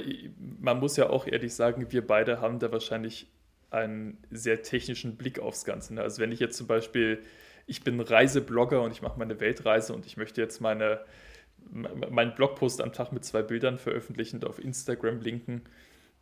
[0.60, 3.28] man muss ja auch ehrlich sagen, wir beide haben da wahrscheinlich
[3.70, 5.94] einen sehr technischen Blick aufs Ganze.
[5.94, 6.02] Ne?
[6.02, 7.24] Also wenn ich jetzt zum Beispiel,
[7.66, 11.00] ich bin Reiseblogger und ich mache meine Weltreise und ich möchte jetzt meine,
[11.70, 15.62] meinen Blogpost am Tag mit zwei Bildern veröffentlichen und auf Instagram linken,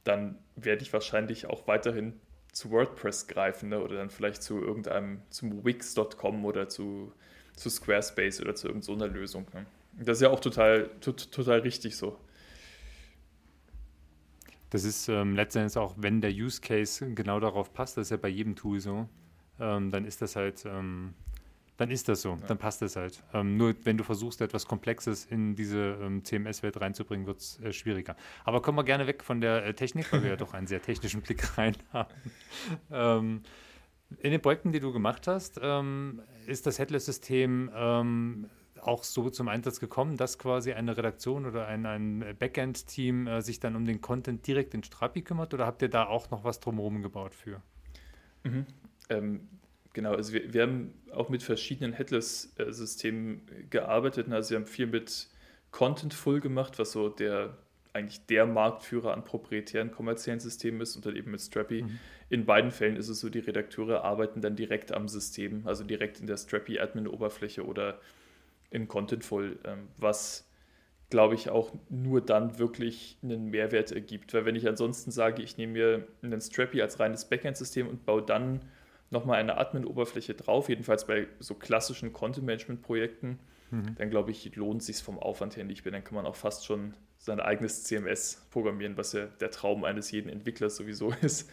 [0.04, 2.14] dann werde ich wahrscheinlich auch weiterhin
[2.52, 3.80] zu WordPress greifen ne?
[3.80, 7.12] oder dann vielleicht zu irgendeinem, zum Wix.com oder zu
[7.56, 9.46] zu Squarespace oder zu irgendeiner so Lösung.
[9.52, 9.66] Ne?
[9.92, 12.18] Das ist ja auch total, total richtig so.
[14.70, 18.16] Das ist ähm, letztendlich auch, wenn der Use Case genau darauf passt, das ist ja
[18.16, 19.06] bei jedem Tool so,
[19.60, 21.12] ähm, dann ist das halt, ähm,
[21.82, 22.46] dann ist das so, ja.
[22.46, 23.20] dann passt das halt.
[23.34, 27.72] Ähm, nur wenn du versuchst, etwas Komplexes in diese ähm, CMS-Welt reinzubringen, wird es äh,
[27.72, 28.14] schwieriger.
[28.44, 30.80] Aber kommen wir gerne weg von der äh, Technik, weil wir ja doch einen sehr
[30.80, 32.14] technischen Blick rein haben.
[32.92, 33.42] Ähm,
[34.20, 38.46] in den Projekten, die du gemacht hast, ähm, ist das Headless-System ähm,
[38.80, 43.58] auch so zum Einsatz gekommen, dass quasi eine Redaktion oder ein, ein Backend-Team äh, sich
[43.58, 46.60] dann um den Content direkt in Strapi kümmert oder habt ihr da auch noch was
[46.60, 47.60] drumherum gebaut für?
[48.44, 48.66] Mhm.
[49.08, 49.48] Ähm,
[49.92, 54.30] genau, also wir, wir, haben auch mit verschiedenen Headless-Systemen gearbeitet.
[54.30, 55.28] Also wir haben viel mit
[55.70, 57.56] Contentful gemacht, was so der
[57.94, 61.82] eigentlich der Marktführer an proprietären kommerziellen Systemen ist und dann eben mit Strappy.
[61.82, 61.98] Mhm.
[62.30, 66.20] In beiden Fällen ist es so, die Redakteure arbeiten dann direkt am System, also direkt
[66.20, 68.00] in der Strappy-Admin-Oberfläche oder
[68.70, 70.48] in Contentful, ähm, was
[71.10, 74.32] glaube ich auch nur dann wirklich einen Mehrwert ergibt.
[74.32, 78.22] Weil wenn ich ansonsten sage, ich nehme mir einen Strappy als reines Backend-System und baue
[78.22, 78.60] dann
[79.12, 83.38] nochmal eine Admin-Oberfläche drauf, jedenfalls bei so klassischen Content-Management-Projekten,
[83.70, 83.94] mhm.
[83.96, 85.92] dann glaube ich, lohnt es sich vom Aufwand her nicht mehr.
[85.92, 90.10] Dann kann man auch fast schon sein eigenes CMS programmieren, was ja der Traum eines
[90.10, 91.48] jeden Entwicklers sowieso ist.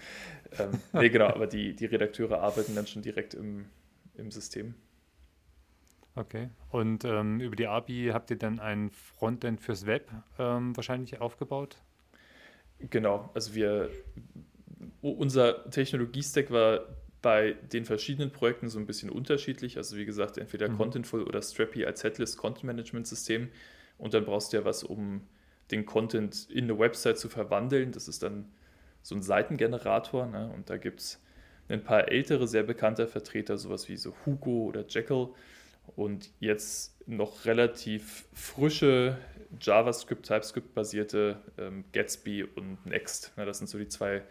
[0.57, 3.65] Ähm, nee, genau, aber die, die Redakteure arbeiten dann schon direkt im,
[4.15, 4.73] im System.
[6.15, 6.49] Okay.
[6.69, 11.77] Und ähm, über die API habt ihr dann ein Frontend fürs Web ähm, wahrscheinlich aufgebaut?
[12.79, 13.89] Genau, also wir,
[15.01, 16.81] unser Technologiestack war
[17.21, 19.77] bei den verschiedenen Projekten so ein bisschen unterschiedlich.
[19.77, 20.77] Also wie gesagt, entweder mhm.
[20.77, 23.49] Contentful oder Strappy als Headless Content Management System.
[23.97, 25.21] Und dann brauchst du ja was, um
[25.71, 27.91] den Content in eine Website zu verwandeln.
[27.91, 28.45] Das ist dann
[29.01, 30.27] so ein Seitengenerator.
[30.27, 30.51] Ne?
[30.55, 31.21] Und da gibt es
[31.67, 35.29] ein paar ältere, sehr bekannte Vertreter, sowas wie so Hugo oder Jekyll.
[35.95, 39.17] Und jetzt noch relativ frische
[39.59, 43.35] JavaScript, TypeScript-basierte ähm, Gatsby und Next.
[43.35, 43.45] Ne?
[43.45, 44.23] Das sind so die zwei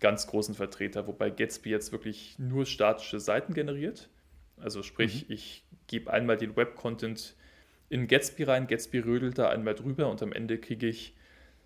[0.00, 4.08] ganz großen Vertreter, wobei Gatsby jetzt wirklich nur statische Seiten generiert.
[4.58, 5.34] Also sprich, mhm.
[5.34, 7.34] ich gebe einmal den Web-Content
[7.88, 11.14] in Gatsby rein, Gatsby rödelt da einmal drüber und am Ende kriege ich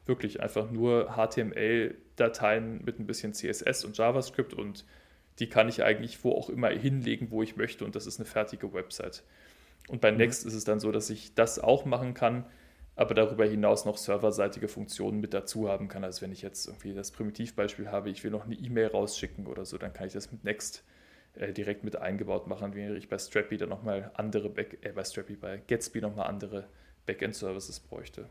[0.06, 4.84] wirklich einfach nur HTML-Dateien mit ein bisschen CSS und JavaScript und
[5.38, 8.26] die kann ich eigentlich wo auch immer hinlegen, wo ich möchte und das ist eine
[8.26, 9.22] fertige Website.
[9.88, 10.18] Und bei mhm.
[10.18, 12.44] Next ist es dann so, dass ich das auch machen kann,
[13.00, 16.04] aber darüber hinaus noch serverseitige Funktionen mit dazu haben kann.
[16.04, 19.64] Also wenn ich jetzt irgendwie das Primitivbeispiel habe, ich will noch eine E-Mail rausschicken oder
[19.64, 20.84] so, dann kann ich das mit Next
[21.32, 25.02] äh, direkt mit eingebaut machen, während ich bei Strappy dann nochmal andere, Back äh, bei
[25.02, 26.66] Strappy, bei Gatsby nochmal andere
[27.06, 28.28] Backend-Services bräuchte.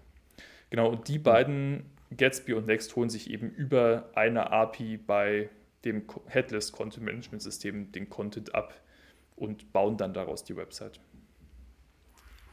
[0.69, 5.49] Genau, und die beiden, Gatsby und Next, holen sich eben über eine API bei
[5.83, 8.75] dem Headless Content Management System den Content ab
[9.35, 10.99] und bauen dann daraus die Website.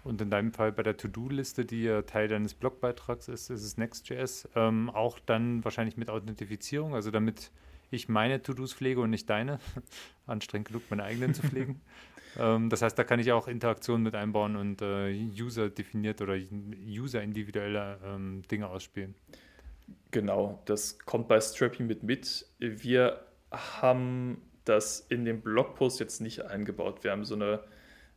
[0.07, 3.77] Und in deinem Fall bei der To-Do-Liste, die ja Teil deines Blogbeitrags ist, ist es
[3.77, 7.51] Next.js, ähm, auch dann wahrscheinlich mit Authentifizierung, also damit
[7.91, 9.59] ich meine To-Dos pflege und nicht deine.
[10.27, 11.81] Anstrengend genug, meine eigenen zu pflegen.
[12.39, 17.99] ähm, das heißt, da kann ich auch Interaktionen mit einbauen und äh, User-definiert oder User-individuelle
[18.05, 19.17] ähm, Dinge ausspielen.
[20.13, 22.47] Genau, das kommt bei Strappy mit mit.
[22.61, 27.03] Wir haben das in dem Blogpost jetzt nicht eingebaut.
[27.03, 27.61] Wir haben so eine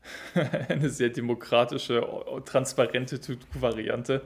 [0.69, 2.05] eine sehr demokratische,
[2.45, 3.19] transparente
[3.53, 4.21] Variante,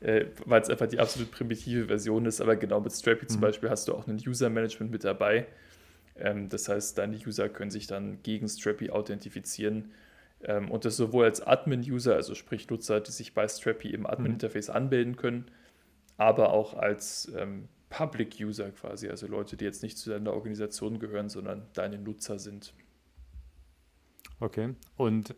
[0.00, 2.40] äh, weil es einfach die absolut primitive Version ist.
[2.40, 3.28] Aber genau mit Strappy mhm.
[3.28, 5.46] zum Beispiel hast du auch ein User-Management mit dabei.
[6.16, 9.92] Ähm, das heißt, deine User können sich dann gegen Strappy authentifizieren.
[10.42, 14.68] Ähm, und das sowohl als Admin-User, also sprich Nutzer, die sich bei Strappy im Admin-Interface
[14.68, 14.74] mhm.
[14.74, 15.46] anmelden können,
[16.16, 21.28] aber auch als ähm, Public-User quasi, also Leute, die jetzt nicht zu deiner Organisation gehören,
[21.28, 22.72] sondern deine Nutzer sind.
[24.40, 24.74] Okay.
[24.96, 25.34] Und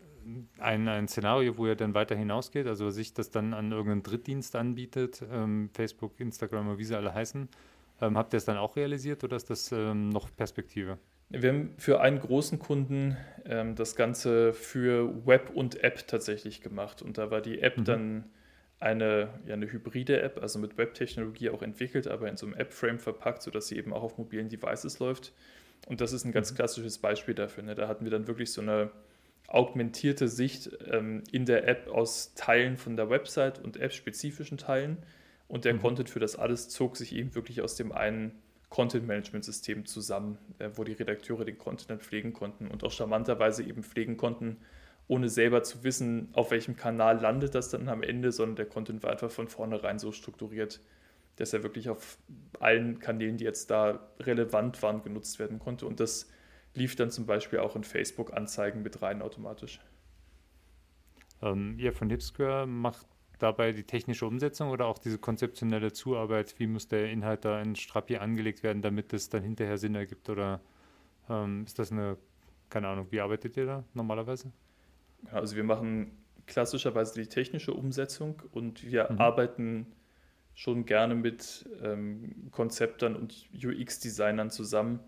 [0.58, 4.54] ein, ein Szenario, wo ihr dann weiter hinausgeht, also sich das dann an irgendeinen Drittdienst
[4.56, 7.48] anbietet, ähm, Facebook, Instagram, wie sie alle heißen,
[8.00, 10.98] ähm, habt ihr es dann auch realisiert oder ist das ähm, noch Perspektive?
[11.30, 17.02] Wir haben für einen großen Kunden ähm, das Ganze für Web und App tatsächlich gemacht.
[17.02, 17.84] Und da war die App mhm.
[17.84, 18.24] dann
[18.80, 22.98] eine, ja, eine hybride App, also mit Web-Technologie auch entwickelt, aber in so einem App-Frame
[22.98, 25.32] verpackt, sodass sie eben auch auf mobilen Devices läuft.
[25.86, 26.56] Und das ist ein ganz mhm.
[26.56, 27.64] klassisches Beispiel dafür.
[27.64, 27.74] Ne?
[27.74, 28.90] Da hatten wir dann wirklich so eine
[29.48, 34.98] augmentierte Sicht ähm, in der App aus Teilen von der Website und App-spezifischen Teilen.
[35.48, 35.80] Und der mhm.
[35.80, 38.32] Content für das alles zog sich eben wirklich aus dem einen
[38.68, 43.82] Content-Management-System zusammen, äh, wo die Redakteure den Content dann pflegen konnten und auch charmanterweise eben
[43.82, 44.58] pflegen konnten,
[45.08, 49.02] ohne selber zu wissen, auf welchem Kanal landet das dann am Ende, sondern der Content
[49.02, 50.80] war einfach von vornherein so strukturiert,
[51.40, 52.18] dass er wirklich auf
[52.58, 55.86] allen Kanälen, die jetzt da relevant waren, genutzt werden konnte.
[55.86, 56.30] Und das
[56.74, 59.80] lief dann zum Beispiel auch in Facebook-Anzeigen mit rein automatisch.
[61.40, 63.06] Ähm, ihr von Hipsquare macht
[63.38, 66.58] dabei die technische Umsetzung oder auch diese konzeptionelle Zuarbeit?
[66.58, 70.28] Wie muss der Inhalt da in Strapi angelegt werden, damit es dann hinterher Sinn ergibt?
[70.28, 70.60] Oder
[71.30, 72.18] ähm, ist das eine,
[72.68, 74.52] keine Ahnung, wie arbeitet ihr da normalerweise?
[75.32, 79.18] Also wir machen klassischerweise die technische Umsetzung und wir mhm.
[79.18, 79.86] arbeiten
[80.54, 85.00] schon gerne mit ähm, Konzeptern und UX-Designern zusammen,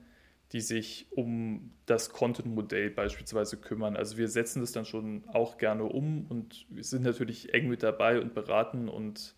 [0.52, 3.96] die sich um das Content-Modell beispielsweise kümmern.
[3.96, 7.83] Also wir setzen das dann schon auch gerne um und wir sind natürlich eng mit
[7.83, 9.35] dabei und beraten und,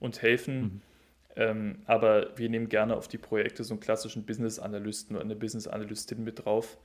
[0.00, 0.60] und helfen.
[0.60, 0.80] Mhm.
[1.36, 6.22] Ähm, aber wir nehmen gerne auf die Projekte so einen klassischen Business-Analysten oder eine Business-Analystin
[6.22, 6.78] mit drauf,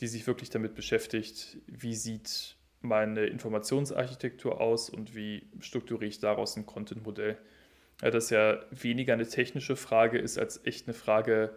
[0.00, 6.56] die sich wirklich damit beschäftigt, wie sieht meine Informationsarchitektur aus und wie strukturiere ich daraus
[6.56, 7.36] ein Content-Modell.
[8.02, 11.52] Ja, das ja weniger eine technische Frage ist als echt eine Frage,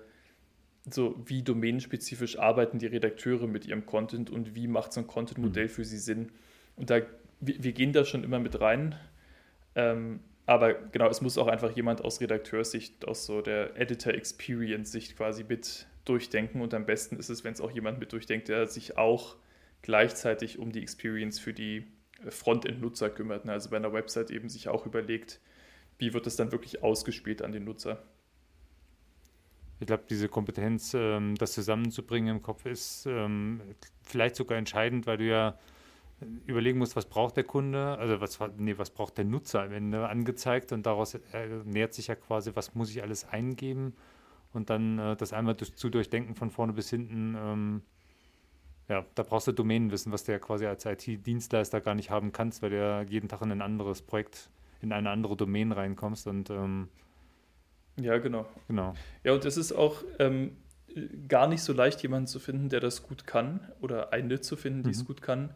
[0.89, 5.65] so wie domänenspezifisch arbeiten die Redakteure mit ihrem Content und wie macht so ein Content-Modell
[5.65, 5.69] mhm.
[5.69, 6.31] für sie Sinn.
[6.75, 7.01] Und da,
[7.39, 8.95] wir, wir, gehen da schon immer mit rein.
[9.75, 15.45] Ähm, aber genau, es muss auch einfach jemand aus Redakteurssicht, aus so der Editor-Experience-Sicht quasi
[15.47, 16.61] mit durchdenken.
[16.61, 19.35] Und am besten ist es, wenn es auch jemand mit durchdenkt, der sich auch
[19.83, 21.85] gleichzeitig um die Experience für die
[22.27, 23.45] Frontend-Nutzer kümmert.
[23.45, 23.51] Ne?
[23.51, 25.39] Also bei einer Website eben sich auch überlegt,
[26.01, 28.01] wie wird es dann wirklich ausgespielt an den Nutzer?
[29.79, 33.61] Ich glaube, diese Kompetenz, ähm, das zusammenzubringen im Kopf, ist ähm,
[34.03, 35.57] vielleicht sogar entscheidend, weil du ja
[36.45, 40.07] überlegen musst, was braucht der Kunde, also was, nee, was braucht der Nutzer am Ende
[40.07, 40.71] angezeigt?
[40.71, 43.95] Und daraus äh, nähert sich ja quasi, was muss ich alles eingeben?
[44.53, 47.35] Und dann äh, das einmal zu durchdenken von vorne bis hinten.
[47.37, 47.81] Ähm,
[48.87, 52.73] ja, da brauchst du Domänenwissen, was ja quasi als IT-Dienstleister gar nicht haben kannst, weil
[52.73, 54.49] ja jeden Tag in ein anderes Projekt,
[54.81, 56.89] in eine andere Domain reinkommst und ähm,
[57.99, 58.45] ja, genau.
[58.67, 58.93] genau.
[59.23, 60.57] Ja, und es ist auch ähm,
[61.27, 64.83] gar nicht so leicht, jemanden zu finden, der das gut kann oder eine zu finden,
[64.83, 64.95] die mhm.
[64.95, 65.53] es gut kann,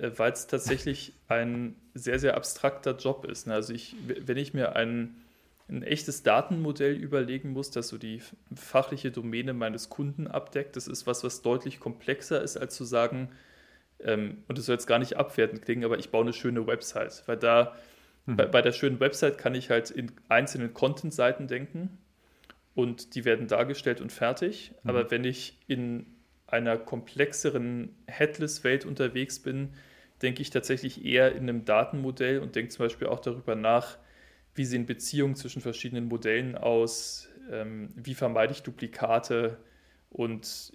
[0.00, 3.46] äh, weil es tatsächlich ein sehr, sehr abstrakter Job ist.
[3.46, 3.54] Ne?
[3.54, 5.16] Also ich, wenn ich mir ein,
[5.68, 8.20] ein echtes Datenmodell überlegen muss, das so die
[8.54, 13.28] fachliche Domäne meines Kunden abdeckt, das ist was, was deutlich komplexer ist, als zu sagen,
[14.00, 17.22] ähm, und das soll jetzt gar nicht abwertend klingen, aber ich baue eine schöne Website,
[17.26, 17.76] weil da
[18.26, 18.36] Mhm.
[18.36, 21.98] Bei, bei, der schönen Website kann ich halt in einzelnen Content-Seiten denken
[22.74, 24.72] und die werden dargestellt und fertig.
[24.82, 24.90] Mhm.
[24.90, 26.06] Aber wenn ich in
[26.46, 29.70] einer komplexeren Headless-Welt unterwegs bin,
[30.20, 33.98] denke ich tatsächlich eher in einem Datenmodell und denke zum Beispiel auch darüber nach,
[34.54, 39.58] wie sehen Beziehungen zwischen verschiedenen Modellen aus, ähm, wie vermeide ich Duplikate
[40.10, 40.72] und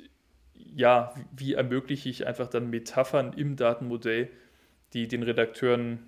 [0.53, 4.29] ja, wie ermögliche ich einfach dann Metaphern im Datenmodell,
[4.93, 5.99] die den Redakteuren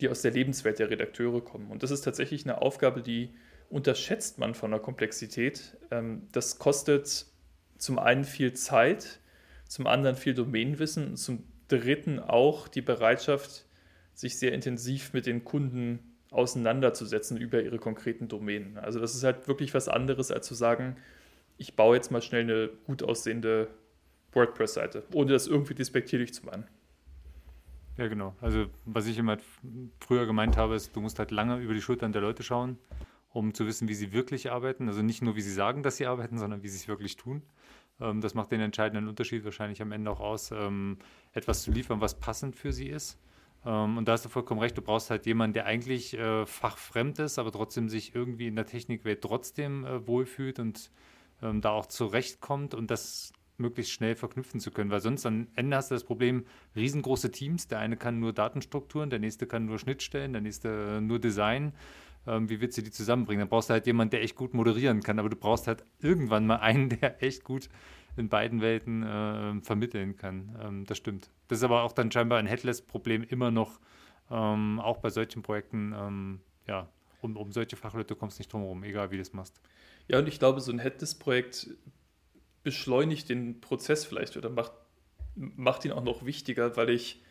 [0.00, 1.70] die aus der Lebenswelt der Redakteure kommen.
[1.70, 3.34] Und das ist tatsächlich eine Aufgabe, die
[3.68, 5.76] unterschätzt man von der Komplexität.
[5.90, 7.26] Ähm, das kostet
[7.78, 9.20] zum einen viel Zeit,
[9.66, 13.66] zum anderen viel Domänenwissen und zum dritten auch die Bereitschaft,
[14.14, 15.98] sich sehr intensiv mit den Kunden
[16.30, 18.78] auseinanderzusetzen über ihre konkreten Domänen.
[18.78, 20.96] Also das ist halt wirklich was anderes, als zu sagen,
[21.56, 23.68] ich baue jetzt mal schnell eine gut aussehende
[24.32, 26.66] WordPress-Seite, ohne das irgendwie despektierlich zu machen.
[27.98, 28.34] Ja, genau.
[28.40, 29.36] Also, was ich immer
[30.00, 32.78] früher gemeint habe, ist, du musst halt lange über die Schultern der Leute schauen,
[33.30, 34.88] um zu wissen, wie sie wirklich arbeiten.
[34.88, 37.42] Also nicht nur, wie sie sagen, dass sie arbeiten, sondern wie sie es wirklich tun.
[38.00, 40.98] Ähm, das macht den entscheidenden Unterschied wahrscheinlich am Ende auch aus, ähm,
[41.32, 43.18] etwas zu liefern, was passend für sie ist.
[43.64, 47.18] Ähm, und da hast du vollkommen recht, du brauchst halt jemanden, der eigentlich äh, fachfremd
[47.18, 50.90] ist, aber trotzdem sich irgendwie in der Technikwelt trotzdem äh, wohlfühlt und
[51.42, 55.76] ähm, da auch zurechtkommt und das möglichst schnell verknüpfen zu können, weil sonst am Ende
[55.76, 59.78] hast du das Problem, riesengroße Teams, der eine kann nur Datenstrukturen, der nächste kann nur
[59.78, 61.72] Schnittstellen, der nächste nur Design.
[62.26, 63.40] Ähm, wie willst du die zusammenbringen?
[63.40, 66.46] Dann brauchst du halt jemanden, der echt gut moderieren kann, aber du brauchst halt irgendwann
[66.46, 67.68] mal einen, der echt gut
[68.16, 70.56] in beiden Welten äh, vermitteln kann.
[70.62, 71.30] Ähm, das stimmt.
[71.48, 73.80] Das ist aber auch dann scheinbar ein Headless-Problem immer noch,
[74.30, 76.88] ähm, auch bei solchen Projekten, ähm, ja,
[77.20, 79.60] um, um solche Fachleute kommst du nicht drum herum, egal wie du es machst.
[80.08, 81.70] Ja, und ich glaube, so ein Headless-Projekt
[82.62, 84.72] beschleunigt den Prozess vielleicht oder macht,
[85.34, 87.22] macht ihn auch noch wichtiger, weil ich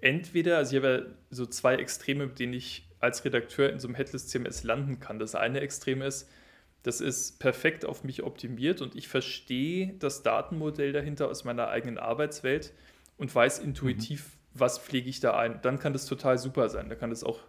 [0.00, 3.88] entweder, also ich habe ja so zwei Extreme, mit denen ich als Redakteur in so
[3.88, 5.18] einem Headless CMS landen kann.
[5.18, 6.28] Das eine Extrem ist,
[6.82, 11.98] das ist perfekt auf mich optimiert und ich verstehe das Datenmodell dahinter aus meiner eigenen
[11.98, 12.72] Arbeitswelt
[13.16, 14.60] und weiß intuitiv, mhm.
[14.60, 15.60] was pflege ich da ein.
[15.62, 16.88] Dann kann das total super sein.
[16.88, 17.40] Da kann das auch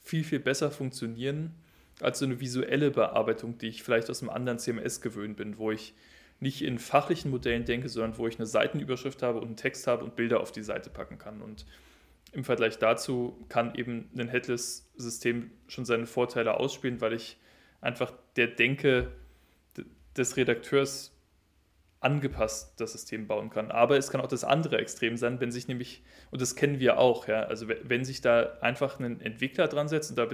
[0.00, 1.54] viel, viel besser funktionieren
[2.00, 5.70] als so eine visuelle Bearbeitung, die ich vielleicht aus einem anderen CMS gewöhnt bin, wo
[5.70, 5.94] ich
[6.40, 10.04] nicht in fachlichen Modellen denke, sondern wo ich eine Seitenüberschrift habe und einen Text habe
[10.04, 11.40] und Bilder auf die Seite packen kann.
[11.40, 11.64] Und
[12.32, 17.38] im Vergleich dazu kann eben ein Headless-System schon seine Vorteile ausspielen, weil ich
[17.80, 19.12] einfach der Denke
[20.16, 21.12] des Redakteurs
[22.00, 23.70] angepasst das System bauen kann.
[23.70, 26.98] Aber es kann auch das andere Extrem sein, wenn sich nämlich, und das kennen wir
[26.98, 30.28] auch, ja, also wenn sich da einfach ein Entwickler dran setzt, und da,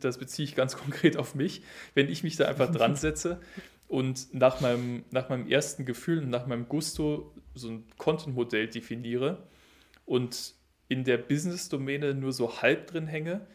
[0.00, 1.62] das beziehe ich ganz konkret auf mich,
[1.94, 3.40] wenn ich mich da einfach dran setze
[3.94, 9.46] und nach meinem, nach meinem ersten Gefühl und nach meinem Gusto so ein Content-Modell definiere
[10.04, 10.54] und
[10.88, 13.46] in der Business-Domäne nur so halb drin hänge,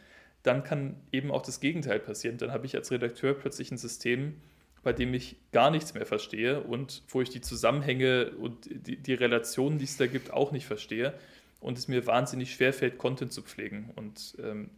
[0.42, 2.38] dann kann eben auch das Gegenteil passieren.
[2.38, 4.40] Dann habe ich als Redakteur plötzlich ein System,
[4.82, 9.12] bei dem ich gar nichts mehr verstehe und wo ich die Zusammenhänge und die, die
[9.12, 11.12] Relationen, die es da gibt, auch nicht verstehe
[11.60, 13.90] und es mir wahnsinnig schwerfällt, Content zu pflegen.
[13.94, 14.70] Und ähm,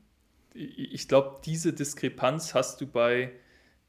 [0.54, 3.30] ich glaube, diese Diskrepanz hast du bei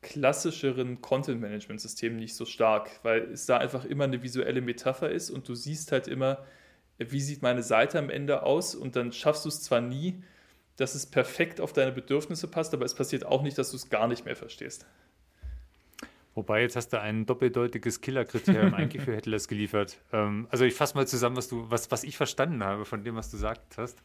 [0.03, 5.47] klassischeren Content-Management-Systemen nicht so stark, weil es da einfach immer eine visuelle Metapher ist und
[5.47, 6.45] du siehst halt immer,
[6.99, 10.21] wie sieht meine Seite am Ende aus und dann schaffst du es zwar nie,
[10.75, 13.89] dass es perfekt auf deine Bedürfnisse passt, aber es passiert auch nicht, dass du es
[13.89, 14.85] gar nicht mehr verstehst.
[16.35, 19.99] Wobei, jetzt hast du ein doppeldeutiges Killerkriterium eigentlich für Headless geliefert.
[20.11, 23.15] Ähm, also ich fasse mal zusammen, was, du, was, was ich verstanden habe von dem,
[23.15, 24.01] was du gesagt hast.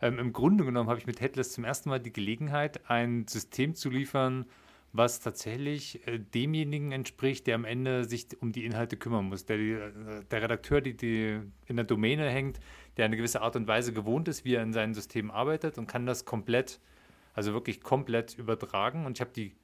[0.00, 3.74] Ähm, Im Grunde genommen habe ich mit Headless zum ersten Mal die Gelegenheit, ein System
[3.74, 4.46] zu liefern,
[4.92, 9.44] was tatsächlich äh, demjenigen entspricht, der am Ende sich um die Inhalte kümmern muss.
[9.44, 12.58] Der, äh, der Redakteur, die, die in der Domäne hängt,
[12.96, 15.86] der eine gewisse Art und Weise gewohnt ist, wie er in seinem System arbeitet und
[15.86, 16.80] kann das komplett,
[17.34, 19.06] also wirklich komplett übertragen.
[19.06, 19.54] Und ich habe die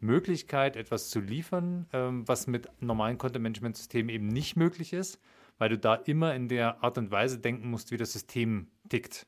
[0.00, 5.20] Möglichkeit, etwas zu liefern, ähm, was mit normalen Content-Management-Systemen eben nicht möglich ist,
[5.58, 9.26] weil du da immer in der Art und Weise denken musst, wie das System tickt.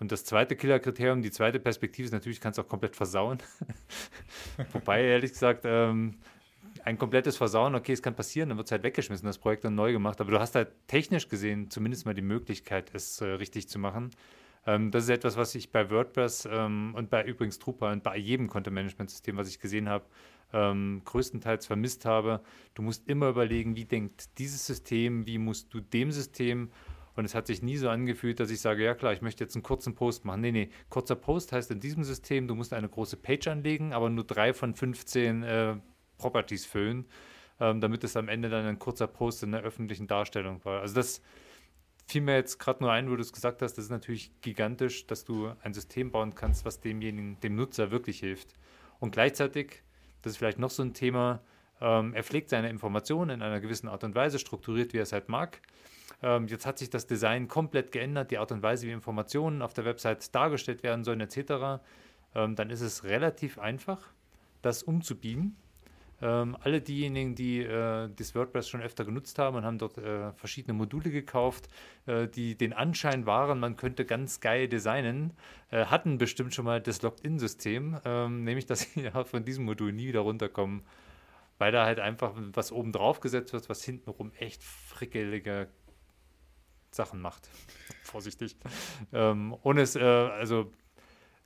[0.00, 3.38] Und das zweite Killerkriterium, die zweite Perspektive ist natürlich, kannst du auch komplett versauen.
[4.72, 6.16] Wobei, ehrlich gesagt, ähm,
[6.84, 9.74] ein komplettes Versauen, okay, es kann passieren, dann wird es halt weggeschmissen, das Projekt dann
[9.74, 10.20] neu gemacht.
[10.20, 14.10] Aber du hast halt technisch gesehen zumindest mal die Möglichkeit, es äh, richtig zu machen.
[14.66, 18.16] Ähm, das ist etwas, was ich bei WordPress ähm, und bei übrigens Drupal und bei
[18.16, 20.04] jedem Content-Management-System, was ich gesehen habe,
[20.52, 22.40] ähm, größtenteils vermisst habe.
[22.74, 26.70] Du musst immer überlegen, wie denkt dieses System, wie musst du dem System
[27.16, 29.54] und es hat sich nie so angefühlt, dass ich sage, ja klar, ich möchte jetzt
[29.54, 30.40] einen kurzen Post machen.
[30.40, 34.10] Nee, nee, kurzer Post heißt in diesem System, du musst eine große Page anlegen, aber
[34.10, 35.76] nur drei von 15 äh,
[36.18, 37.06] Properties füllen,
[37.60, 40.80] ähm, damit es am Ende dann ein kurzer Post in der öffentlichen Darstellung war.
[40.80, 41.22] Also das
[42.06, 45.06] fiel mir jetzt gerade nur ein, wo du es gesagt hast, das ist natürlich gigantisch,
[45.06, 48.54] dass du ein System bauen kannst, was demjenigen, dem Nutzer wirklich hilft.
[49.00, 49.82] Und gleichzeitig,
[50.22, 51.40] das ist vielleicht noch so ein Thema,
[51.80, 55.12] ähm, er pflegt seine Informationen in einer gewissen Art und Weise, strukturiert, wie er es
[55.12, 55.60] halt mag.
[56.22, 59.74] Ähm, jetzt hat sich das Design komplett geändert, die Art und Weise, wie Informationen auf
[59.74, 61.82] der Website dargestellt werden sollen, etc.
[62.34, 64.12] Ähm, dann ist es relativ einfach,
[64.62, 65.56] das umzubiegen.
[66.22, 70.32] Ähm, alle diejenigen, die äh, das WordPress schon öfter genutzt haben und haben dort äh,
[70.32, 71.68] verschiedene Module gekauft,
[72.06, 75.32] äh, die den Anschein waren, man könnte ganz geil designen,
[75.70, 80.20] hatten bestimmt schon mal das Logged-In-System, ähm, nämlich dass sie von diesem Modul nie wieder
[80.20, 80.82] runterkommen,
[81.58, 85.68] weil da halt einfach was oben drauf gesetzt wird, was hintenrum echt frickelige
[86.94, 87.48] Sachen macht.
[88.02, 88.56] Vorsichtig.
[89.12, 90.72] Ähm, ohne es, äh, also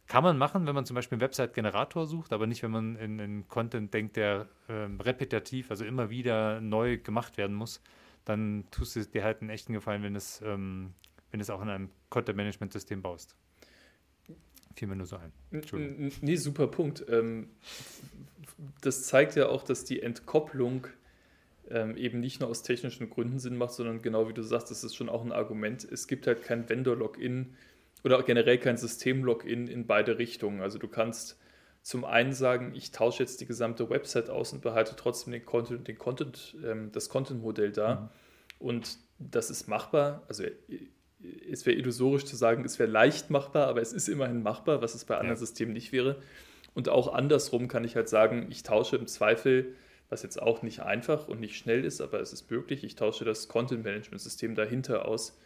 [0.08, 3.18] kann man machen, wenn man zum Beispiel einen Website-Generator sucht, aber nicht, wenn man in,
[3.18, 7.82] in Content denkt, der ähm, repetitiv, also immer wieder neu gemacht werden muss.
[8.24, 10.94] Dann tust du dir halt einen echten Gefallen, wenn es, ähm,
[11.30, 13.36] wenn es auch in einem Content-Management-System baust.
[14.74, 15.32] Fiel mir nur so ein.
[16.22, 17.04] Nee, super Punkt.
[17.08, 17.50] Ähm,
[18.80, 20.86] das zeigt ja auch, dass die Entkopplung
[21.70, 24.84] ähm, eben nicht nur aus technischen Gründen Sinn macht, sondern genau wie du sagst, das
[24.84, 25.84] ist schon auch ein Argument.
[25.84, 27.54] Es gibt halt kein Vendor-Login
[28.04, 30.60] oder generell kein System-Login in beide Richtungen.
[30.60, 31.38] Also du kannst
[31.82, 35.88] zum einen sagen, ich tausche jetzt die gesamte Website aus und behalte trotzdem den Content,
[35.88, 37.94] den Content, ähm, das Content-Modell da.
[37.94, 38.08] Mhm.
[38.58, 40.22] Und das ist machbar.
[40.28, 40.54] Also äh,
[41.50, 44.94] es wäre illusorisch zu sagen, es wäre leicht machbar, aber es ist immerhin machbar, was
[44.94, 45.40] es bei anderen ja.
[45.40, 46.16] Systemen nicht wäre.
[46.74, 49.74] Und auch andersrum kann ich halt sagen, ich tausche im Zweifel
[50.08, 52.84] was jetzt auch nicht einfach und nicht schnell ist, aber es ist möglich.
[52.84, 55.38] Ich tausche das Content-Management-System dahinter aus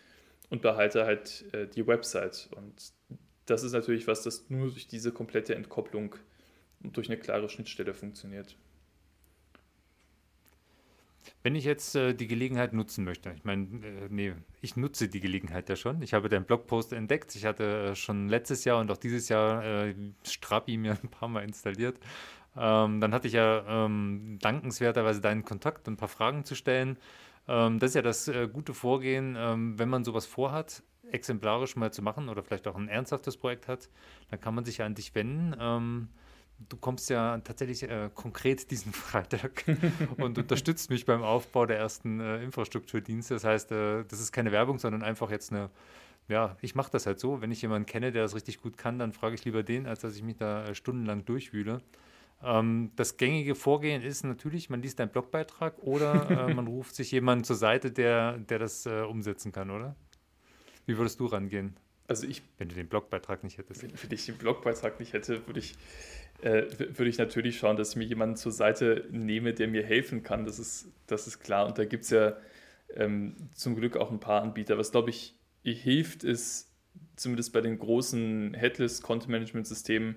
[0.51, 2.49] und behalte halt äh, die Website.
[2.57, 2.93] Und
[3.47, 6.15] das ist natürlich was, das nur durch diese komplette Entkopplung
[6.83, 8.57] und durch eine klare Schnittstelle funktioniert.
[11.43, 15.21] Wenn ich jetzt äh, die Gelegenheit nutzen möchte, ich meine, äh, nee, ich nutze die
[15.21, 16.03] Gelegenheit ja schon.
[16.03, 17.35] Ich habe deinen Blogpost entdeckt.
[17.35, 19.95] Ich hatte äh, schon letztes Jahr und auch dieses Jahr äh,
[20.25, 21.99] Strapi mir ein paar Mal installiert.
[22.57, 26.99] Ähm, dann hatte ich ja ähm, dankenswerterweise deinen Kontakt ein paar Fragen zu stellen.
[27.49, 31.93] Ähm, das ist ja das äh, gute Vorgehen, ähm, wenn man sowas vorhat, exemplarisch mal
[31.93, 33.89] zu machen oder vielleicht auch ein ernsthaftes Projekt hat,
[34.31, 35.55] dann kann man sich ja an dich wenden.
[35.59, 36.09] Ähm,
[36.69, 39.65] du kommst ja tatsächlich äh, konkret diesen Freitag
[40.19, 43.35] und unterstützt mich beim Aufbau der ersten äh, Infrastrukturdienste.
[43.35, 45.71] Das heißt, äh, das ist keine Werbung, sondern einfach jetzt eine,
[46.29, 47.41] ja, ich mache das halt so.
[47.41, 50.01] Wenn ich jemanden kenne, der das richtig gut kann, dann frage ich lieber den, als
[50.01, 51.81] dass ich mich da äh, stundenlang durchwühle.
[52.45, 57.11] Ähm, das gängige Vorgehen ist natürlich, man liest einen Blogbeitrag oder äh, man ruft sich
[57.13, 59.97] jemanden zur Seite, der, der das äh, umsetzen kann, oder?
[60.87, 61.77] Wie würdest du rangehen?
[62.09, 63.83] Also ich, wenn du den Blogbeitrag nicht hättest.
[63.83, 65.77] Wenn, wenn ich den Blogbeitrag nicht hätte, würde ich
[66.43, 70.25] äh, würde ich natürlich schauen, dass ich mir jemanden zur Seite nehme, der mir helfen
[70.25, 70.45] kann.
[70.45, 71.67] Das ist, das ist klar.
[71.67, 72.37] Und da gibt es ja
[72.97, 74.77] ähm, zum Glück auch ein paar Anbieter.
[74.77, 76.69] Was, glaube ich, hilft, ist
[77.15, 80.17] zumindest bei den großen Headless-Content-Management-Systemen,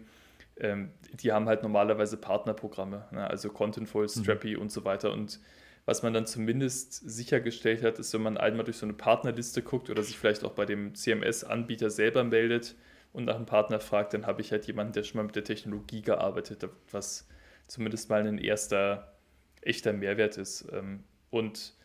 [0.57, 3.29] ähm, die haben halt normalerweise Partnerprogramme, ne?
[3.29, 4.09] also Contentful, mhm.
[4.09, 4.61] Strappy mhm.
[4.61, 5.11] und so weiter.
[5.11, 5.39] Und
[5.85, 9.89] was man dann zumindest sichergestellt hat, ist, wenn man einmal durch so eine Partnerliste guckt
[9.89, 12.75] oder sich vielleicht auch bei dem CMS-Anbieter selber meldet,
[13.15, 15.45] und nach einem Partner fragt, dann habe ich halt jemanden, der schon mal mit der
[15.45, 17.25] Technologie gearbeitet hat, was
[17.65, 19.15] zumindest mal ein erster
[19.61, 20.67] echter Mehrwert ist.
[20.73, 21.75] Ähm, und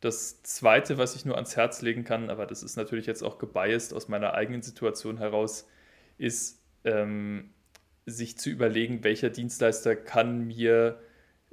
[0.00, 3.38] das Zweite, was ich nur ans Herz legen kann, aber das ist natürlich jetzt auch
[3.38, 5.68] gebiased aus meiner eigenen Situation heraus,
[6.18, 7.50] ist, ähm,
[8.10, 11.00] sich zu überlegen, welcher Dienstleister kann mir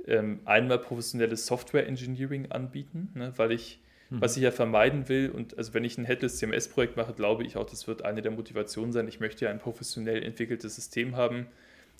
[0.05, 3.79] ähm, einmal professionelles Software Engineering anbieten, ne, weil ich
[4.09, 4.21] Mhm.
[4.21, 7.57] Was ich ja vermeiden will, und also wenn ich ein Headless CMS-Projekt mache, glaube ich
[7.57, 9.07] auch, das wird eine der Motivationen sein.
[9.07, 11.47] Ich möchte ja ein professionell entwickeltes System haben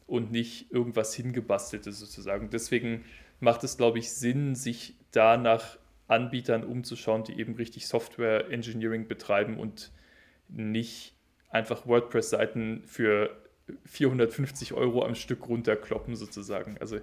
[0.06, 2.50] und nicht irgendwas hingebasteltes sozusagen.
[2.50, 3.04] Deswegen
[3.40, 5.78] macht es, glaube ich, Sinn, sich da nach
[6.08, 9.92] Anbietern umzuschauen, die eben richtig Software Engineering betreiben und
[10.48, 11.14] nicht
[11.50, 13.36] einfach WordPress-Seiten für
[13.86, 16.78] 450 Euro am Stück runterkloppen sozusagen.
[16.80, 17.00] Also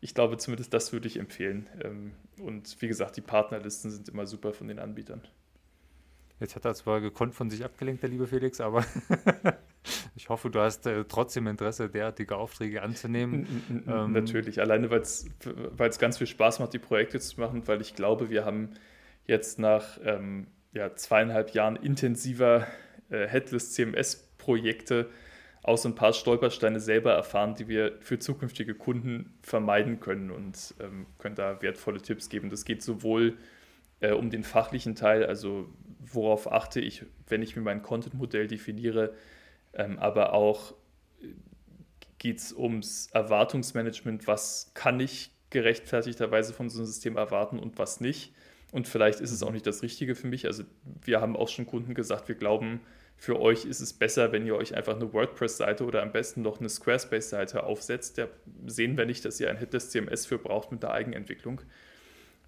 [0.00, 1.68] ich glaube, zumindest das würde ich empfehlen.
[1.82, 5.22] Ähm, und wie gesagt, die Partnerlisten sind immer super von den Anbietern.
[6.40, 8.84] Jetzt hat er zwar gekonnt von sich abgelenkt, der liebe Felix, aber
[10.14, 13.84] ich hoffe, du hast äh, trotzdem Interesse, derartige Aufträge anzunehmen.
[13.88, 17.96] ähm, Natürlich, alleine weil es ganz viel Spaß macht, die Projekte zu machen, weil ich
[17.96, 18.70] glaube, wir haben
[19.26, 22.68] jetzt nach ähm, ja, zweieinhalb Jahren intensiver
[23.10, 25.10] äh, Headless CMS-Projekte
[25.68, 30.74] auch so ein paar Stolpersteine selber erfahren, die wir für zukünftige Kunden vermeiden können und
[30.80, 32.50] ähm, können da wertvolle Tipps geben.
[32.50, 33.36] Das geht sowohl
[34.00, 35.68] äh, um den fachlichen Teil, also
[36.00, 39.14] worauf achte ich, wenn ich mir mein Content-Modell definiere,
[39.74, 40.72] ähm, aber auch
[41.22, 41.26] äh,
[42.18, 48.00] geht es ums Erwartungsmanagement, was kann ich gerechtfertigterweise von so einem System erwarten und was
[48.00, 48.32] nicht.
[48.70, 50.46] Und vielleicht ist es auch nicht das Richtige für mich.
[50.46, 50.64] Also
[51.02, 52.80] wir haben auch schon Kunden gesagt, wir glauben,
[53.20, 56.60] für euch ist es besser, wenn ihr euch einfach eine WordPress-Seite oder am besten noch
[56.60, 58.16] eine Squarespace-Seite aufsetzt.
[58.16, 58.28] Da
[58.66, 61.60] sehen wir nicht, dass ihr ein Headless CMS für braucht mit der Eigenentwicklung.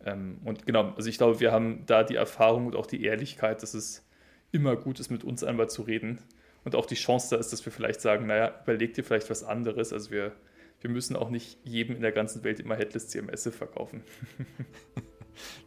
[0.05, 3.65] Ähm, und genau, also ich glaube, wir haben da die Erfahrung und auch die Ehrlichkeit,
[3.65, 4.07] dass es
[4.53, 6.19] immer gut ist, mit uns einmal zu reden.
[6.63, 9.43] Und auch die Chance da ist, dass wir vielleicht sagen, naja, überlegt ihr vielleicht was
[9.43, 9.93] anderes.
[9.93, 10.33] Also wir,
[10.81, 14.05] wir müssen auch nicht jedem in der ganzen Welt immer Headless CMS verkaufen.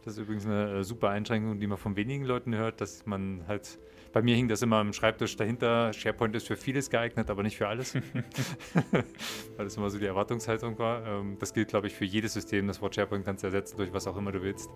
[0.04, 3.48] Das ist übrigens eine äh, super Einschränkung, die man von wenigen Leuten hört, dass man
[3.48, 3.78] halt
[4.14, 5.92] bei mir hing das immer am Schreibtisch dahinter.
[5.92, 7.94] SharePoint ist für vieles geeignet, aber nicht für alles.
[9.56, 11.04] Weil das immer so die Erwartungshaltung war.
[11.04, 12.68] Ähm, das gilt, glaube ich, für jedes System.
[12.68, 14.70] Das Wort SharePoint kannst du ersetzen durch was auch immer du willst.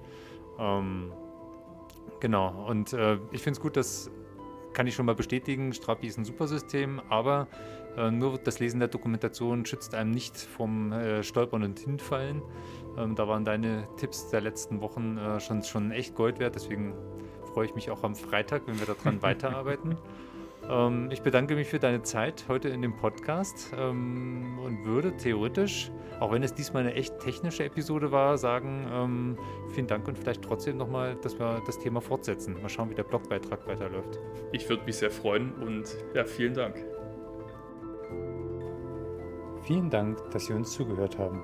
[0.59, 1.13] Ähm,
[2.19, 2.67] genau.
[2.69, 4.11] Und äh, ich finde es gut, dass
[4.75, 7.49] kann ich schon mal bestätigen, Strapi ist ein super System, aber
[7.97, 12.43] äh, nur das Lesen der Dokumentation schützt einem nicht vom äh, Stolpern und Hinfallen.
[12.97, 16.95] Ähm, da waren deine Tipps der letzten Wochen äh, schon, schon echt Gold wert, deswegen
[17.59, 19.97] freue ich mich auch am Freitag, wenn wir daran weiterarbeiten.
[20.71, 25.91] Ähm, ich bedanke mich für deine Zeit heute in dem Podcast ähm, und würde theoretisch,
[26.21, 29.39] auch wenn es diesmal eine echt technische Episode war, sagen, ähm,
[29.75, 32.63] vielen Dank und vielleicht trotzdem nochmal, dass wir das Thema fortsetzen.
[32.63, 34.21] Mal schauen, wie der Blogbeitrag weiterläuft.
[34.53, 36.77] Ich würde mich sehr freuen und ja, vielen Dank.
[39.65, 41.43] Vielen Dank, dass Sie uns zugehört haben.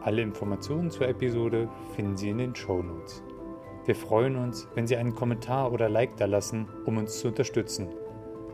[0.00, 3.22] Alle Informationen zur Episode finden Sie in den Show Notes.
[3.84, 7.88] Wir freuen uns, wenn Sie einen Kommentar oder Like da lassen, um uns zu unterstützen.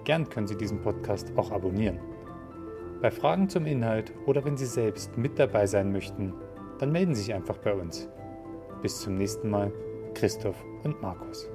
[0.05, 1.99] Gern können Sie diesen Podcast auch abonnieren.
[3.03, 6.33] Bei Fragen zum Inhalt oder wenn Sie selbst mit dabei sein möchten,
[6.79, 8.09] dann melden Sie sich einfach bei uns.
[8.81, 9.70] Bis zum nächsten Mal,
[10.14, 11.51] Christoph und Markus.